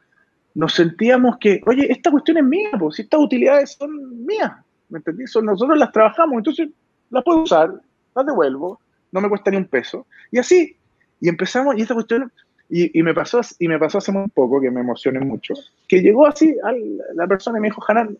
[0.53, 4.53] Nos sentíamos que, oye, esta cuestión es mía, pues, estas utilidades son mías,
[4.95, 5.27] ¿me entendí?
[5.27, 6.69] Son, nosotros las trabajamos, entonces
[7.09, 7.73] las puedo usar,
[8.15, 8.79] las devuelvo,
[9.11, 10.07] no me cuesta ni un peso.
[10.31, 10.77] Y así,
[11.19, 12.31] y empezamos, y esta cuestión,
[12.69, 15.53] y, y, me pasó, y me pasó hace muy poco, que me emocioné mucho,
[15.87, 16.71] que llegó así a
[17.13, 18.17] la persona y me dijo, Hanan,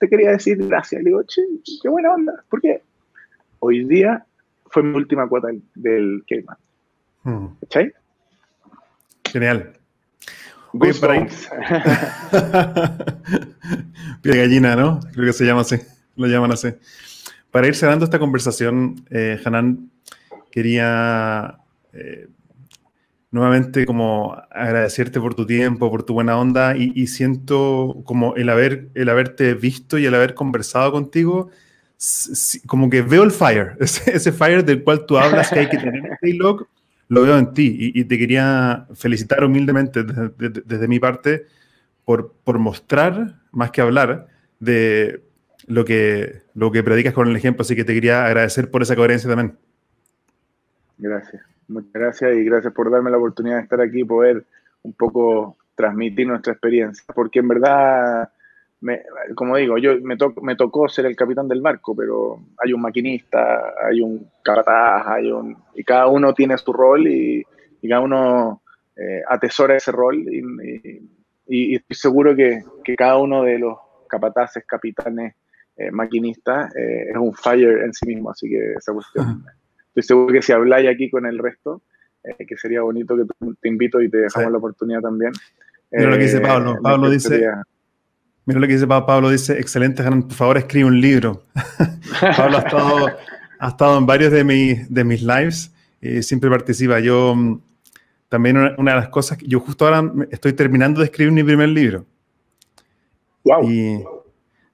[0.00, 1.02] te quería decir gracias.
[1.02, 1.42] Le digo, che,
[1.82, 2.32] qué buena onda.
[2.48, 2.82] ¿Por qué?
[3.60, 4.24] Hoy día
[4.66, 6.56] fue mi última cuota del, del Cayman.
[7.22, 7.46] Hmm.
[9.24, 9.72] Genial.
[10.72, 11.28] Voy para ir.
[14.22, 15.00] Pie gallina, ¿no?
[15.12, 15.76] Creo que se llama así.
[16.18, 16.68] Lo llaman así.
[17.50, 19.90] Para ir cerrando esta conversación, eh, Hanan,
[20.50, 21.58] quería
[21.92, 22.26] eh,
[23.30, 28.88] nuevamente como agradecerte por tu tiempo, por tu buena onda y, siento como el, haber,
[28.94, 31.50] el haberte visto y el haber conversado contigo,
[32.66, 36.18] como que veo el fire, ese, fire del cual tú hablas que hay que tener
[36.20, 36.38] en
[37.10, 41.46] lo veo en ti y, te quería felicitar humildemente desde, mi parte
[42.04, 44.26] por, por, mostrar, más que hablar,
[44.60, 45.22] de
[45.68, 48.96] lo que, lo que predicas con el ejemplo, así que te quería agradecer por esa
[48.96, 49.56] coherencia también.
[50.96, 51.42] Gracias.
[51.68, 54.44] Muchas gracias y gracias por darme la oportunidad de estar aquí y poder
[54.82, 58.30] un poco transmitir nuestra experiencia, porque en verdad,
[59.34, 63.74] como digo, yo me, me tocó ser el capitán del barco, pero hay un maquinista,
[63.86, 67.44] hay un capataz, hay un, y cada uno tiene su rol y,
[67.88, 68.62] cada uno
[68.96, 75.34] eh, atesora ese rol y, estoy seguro que, que, cada uno de los capataces, capitanes,
[75.78, 79.44] eh, maquinistas eh, es un fire en sí mismo, así que esa cuestión
[79.88, 81.82] estoy seguro que si habláis aquí con el resto,
[82.24, 83.22] eh, que sería bonito que
[83.60, 85.32] te invito y te dejamos la oportunidad también.
[85.90, 86.74] Mira lo que dice Pablo.
[86.74, 87.46] Eh, Pablo dice.
[88.44, 89.30] Mira lo que dice Pablo.
[89.30, 91.44] dice, excelente, por favor escribe un libro.
[92.36, 93.06] Pablo ha estado,
[93.58, 96.98] ha estado en varios de, de mis lives y siempre participa.
[97.00, 97.60] Yo mm,
[98.28, 101.68] también una, de las cosas, que yo justo ahora estoy terminando de escribir mi primer
[101.68, 102.04] libro.
[103.44, 103.70] Wow.
[103.70, 104.04] Y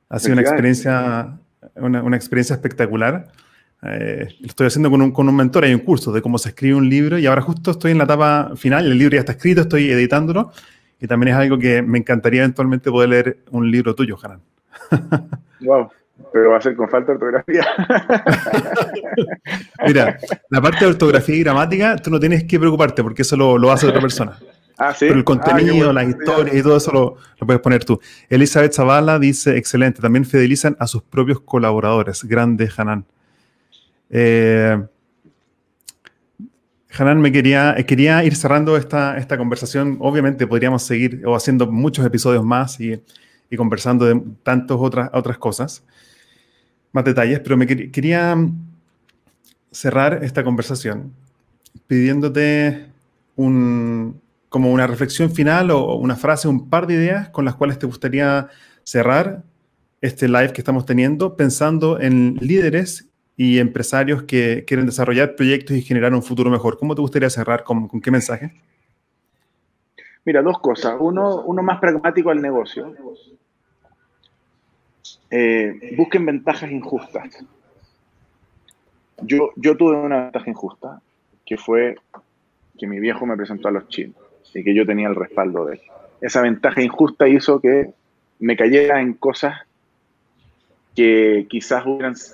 [0.09, 1.38] ha sido una experiencia,
[1.76, 3.28] una, una experiencia espectacular
[3.86, 6.50] eh, lo estoy haciendo con un, con un mentor, hay un curso de cómo se
[6.50, 9.32] escribe un libro y ahora justo estoy en la etapa final, el libro ya está
[9.32, 10.52] escrito, estoy editándolo
[10.98, 14.40] y también es algo que me encantaría eventualmente poder leer un libro tuyo, Hanan.
[15.61, 15.90] Wow,
[16.32, 17.66] pero va a ser con falta de ortografía.
[19.86, 23.59] Mira, la parte de ortografía y gramática, tú no tienes que preocuparte porque eso lo,
[23.59, 24.38] lo hace otra persona.
[24.77, 25.07] Ah, ¿sí?
[25.07, 28.01] Pero el contenido, las historias y todo eso lo, lo, puedes poner tú.
[28.29, 32.25] Elizabeth Zavala dice, excelente, también fidelizan a sus propios colaboradores.
[32.25, 33.05] Grande, Hanan.
[34.11, 34.85] Eh,
[36.97, 39.97] Hanan, me quería, quería ir cerrando esta, esta conversación.
[40.01, 43.01] Obviamente podríamos seguir o haciendo muchos episodios más y,
[43.57, 45.85] conversando de tantas otras, otras cosas,
[46.91, 48.37] más detalles, pero me quería
[49.70, 51.12] cerrar esta conversación
[51.87, 52.87] pidiéndote
[53.37, 54.20] un,
[54.55, 57.86] como una reflexión final o una frase, un par de ideas con las cuales te
[57.86, 58.50] gustaría
[58.84, 59.42] cerrar
[60.00, 65.82] este live que estamos teniendo, pensando en líderes y empresarios que quieren desarrollar proyectos y
[65.82, 66.78] generar un futuro mejor.
[66.78, 67.64] ¿Cómo te gustaría cerrar?
[67.64, 68.52] ¿Con, qué mensaje?
[70.24, 70.94] Mira, dos cosas.
[71.00, 72.94] Uno, uno más pragmático al negocio.
[75.32, 77.44] Eh, busquen ventajas injustas.
[79.20, 81.02] Yo, yo tuve una ventaja injusta,
[81.44, 81.96] que fue
[82.78, 84.24] que mi viejo me presentó a los chinos
[84.55, 85.80] y que yo tenía el respaldo de él.
[86.20, 87.92] Esa ventaja injusta hizo que
[88.38, 89.55] me cayera en cosas
[90.94, 91.84] que quizás,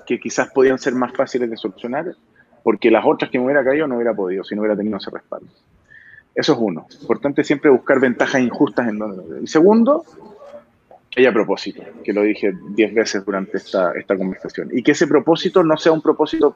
[0.06, 2.14] que quizás podían ser más fáciles de solucionar,
[2.62, 5.10] porque las otras que me hubiera caído no hubiera podido si no hubiera tenido ese
[5.10, 5.48] respaldo.
[6.34, 6.86] Eso es uno.
[7.00, 9.42] Importante siempre buscar ventajas injustas en donde.
[9.42, 10.04] Y segundo,
[11.10, 14.68] que haya propósito, que lo dije diez veces durante esta, esta conversación.
[14.72, 16.54] Y que ese propósito no sea un propósito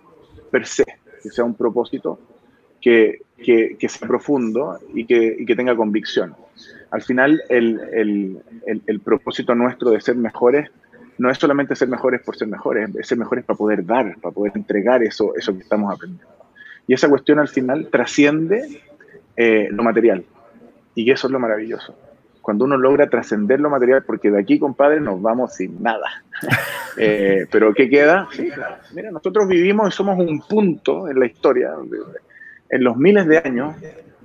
[0.50, 0.84] per se,
[1.22, 2.20] que sea un propósito
[2.84, 6.34] que, que, que sea profundo y que, y que, tenga convicción.
[6.90, 10.70] Al final, el, el, el, el propósito nuestro de ser mejores
[11.16, 14.34] no es solamente ser mejores por ser mejores, es ser mejores para poder dar, para
[14.34, 16.30] poder entregar eso, eso que estamos aprendiendo.
[16.86, 18.82] Y esa cuestión al final trasciende
[19.34, 20.22] eh, lo material.
[20.94, 21.96] Y eso es lo maravilloso.
[22.42, 26.22] Cuando uno logra trascender lo material, porque de aquí, compadre, nos vamos sin nada.
[26.96, 28.28] Eh, pero ¿qué queda?
[28.94, 31.72] Mira, nosotros vivimos y somos un punto en la historia,
[32.68, 33.74] en los miles de años,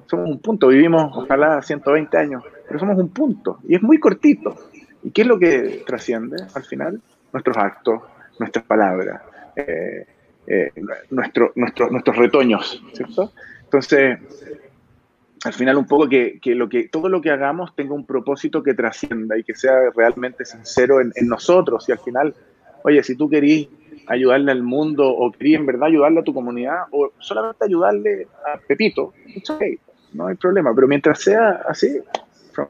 [0.05, 4.55] somos un punto, vivimos ojalá 120 años, pero somos un punto, y es muy cortito.
[5.03, 7.01] ¿Y qué es lo que trasciende al final?
[7.31, 8.01] Nuestros actos,
[8.39, 9.21] nuestras palabras,
[9.55, 10.05] eh,
[10.47, 10.71] eh,
[11.11, 13.31] nuestro, nuestros retoños, ¿cierto?
[13.63, 14.17] Entonces,
[15.45, 18.73] al final un poco que, lo que todo lo que hagamos tenga un propósito que
[18.73, 22.35] trascienda y que sea realmente sincero en, nosotros y al final,
[22.83, 23.67] oye, si tú querís
[24.07, 28.57] ayudarle al mundo o querís en verdad ayudarle a tu comunidad o solamente ayudarle a
[28.57, 29.13] Pepito,
[30.13, 31.99] no hay problema, pero mientras sea así,
[32.53, 32.67] from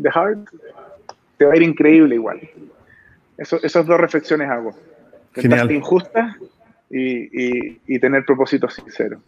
[0.00, 0.48] the heart,
[1.36, 2.40] te va a ir increíble igual.
[3.36, 4.74] Eso, esas dos reflexiones hago.
[5.34, 5.70] Genial.
[5.70, 6.36] injusta
[6.90, 9.20] y, y, tener propósitos sinceros.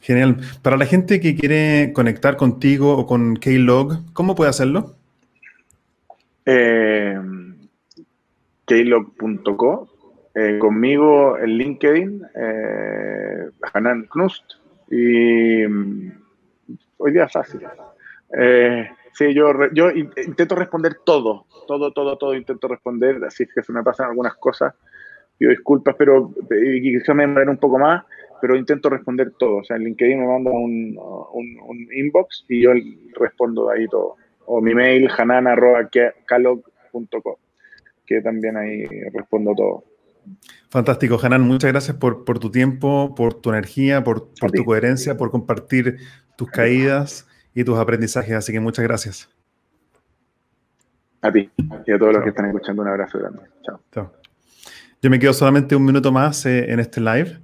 [0.00, 0.36] Genial.
[0.62, 4.96] Para la gente que quiere conectar contigo o con Keylog, ¿cómo puede hacerlo?
[6.44, 7.18] Eh,
[8.66, 9.88] keylog.co.
[10.34, 14.44] Eh, conmigo en LinkedIn, eh, Hanan Knust.
[14.90, 16.12] Y mm,
[16.98, 17.62] hoy día fácil.
[18.38, 18.86] Eh,
[19.16, 19.50] Sí, yo,
[19.90, 24.34] intento responder todo, todo, todo, todo intento responder, así es que se me pasan algunas
[24.34, 24.74] cosas,
[25.38, 28.04] pido disculpas, pero quizás me demoraré un poco más,
[28.42, 29.56] pero intento responder todo.
[29.56, 30.98] O sea, en LinkedIn me manda un,
[31.32, 32.72] un, inbox y yo
[33.18, 34.16] respondo ahí todo.
[34.44, 37.36] O mi mail, hanan.calog.com,
[38.06, 39.84] que también ahí respondo todo.
[40.70, 41.42] Fantástico, Hanan.
[41.42, 45.98] Muchas gracias por, por, tu tiempo, por tu energía, por, por tu coherencia, por compartir
[46.36, 48.34] tus caídas y tus aprendizajes.
[48.34, 49.28] Así que muchas gracias.
[51.22, 51.50] A ti
[51.86, 53.40] y a todos los que están escuchando, un abrazo grande.
[53.62, 53.80] Chao.
[53.92, 54.12] Chao.
[55.02, 57.38] Yo me quedo solamente un minuto más eh, en este live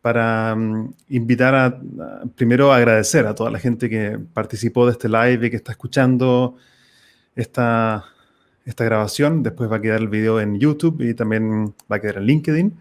[0.00, 1.80] para mm, invitar a,
[2.36, 6.56] primero agradecer a toda la gente que participó de este live y que está escuchando
[7.34, 8.04] esta,
[8.68, 9.42] esta grabación.
[9.42, 12.78] Después va a quedar el video en YouTube y también va a quedar en LinkedIn.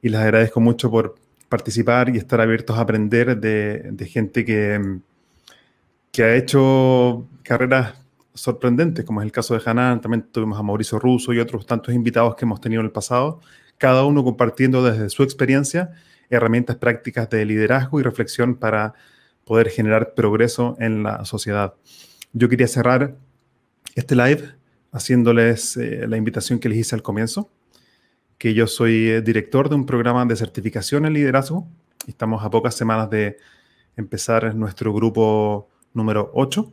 [0.00, 1.16] Y les agradezco mucho por
[1.50, 4.80] participar y estar abiertos a aprender de, gente que,
[6.10, 7.94] que ha hecho carreras
[8.32, 10.00] sorprendentes, como es el caso de Hanan.
[10.00, 13.40] También tuvimos a Mauricio Russo y otros tantos invitados que hemos tenido en el pasado,
[13.76, 15.90] cada uno compartiendo desde su experiencia
[16.30, 18.94] herramientas prácticas de liderazgo y reflexión para
[19.44, 21.74] poder generar progreso en la sociedad.
[22.32, 23.14] Yo quería cerrar
[23.94, 24.61] este live
[24.92, 27.50] haciéndoles eh, la invitación que les hice al comienzo,
[28.38, 31.66] que yo soy eh, director de un programa de certificación en liderazgo.
[32.06, 33.38] Estamos a pocas semanas de
[33.96, 36.72] empezar nuestro grupo número 8.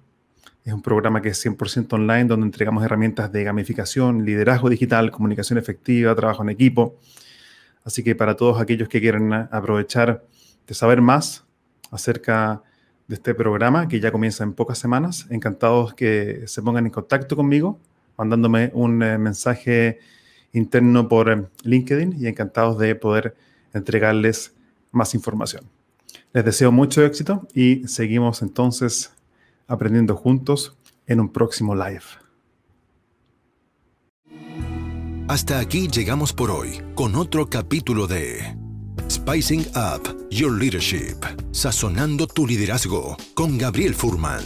[0.66, 5.58] Es un programa que es 100% online, donde entregamos herramientas de gamificación, liderazgo digital, comunicación
[5.58, 7.00] efectiva, trabajo en equipo,
[7.84, 10.24] Así que para todos aquellos que quieran aprovechar
[10.68, 11.46] de saber más
[11.92, 12.62] acerca
[13.08, 17.36] de este programa, que ya comienza en pocas semanas, encantados que se pongan en contacto
[17.36, 17.80] conmigo,
[18.20, 20.00] mandándome un eh, mensaje
[20.52, 23.36] interno por eh, LinkedIn y encantados de poder
[23.74, 24.54] entregarles
[24.92, 25.64] más información.
[26.34, 29.12] Les deseo mucho éxito y seguimos entonces
[29.68, 30.76] aprendiendo juntos
[31.08, 32.04] en un próximo live.
[35.28, 38.58] Hasta aquí llegamos por hoy con otro capítulo de
[39.10, 41.18] Spicing Up Your Leadership,
[41.52, 44.44] sazonando tu liderazgo con Gabriel Furman.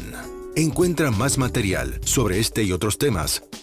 [0.55, 3.43] Encuentra más material sobre este y otros temas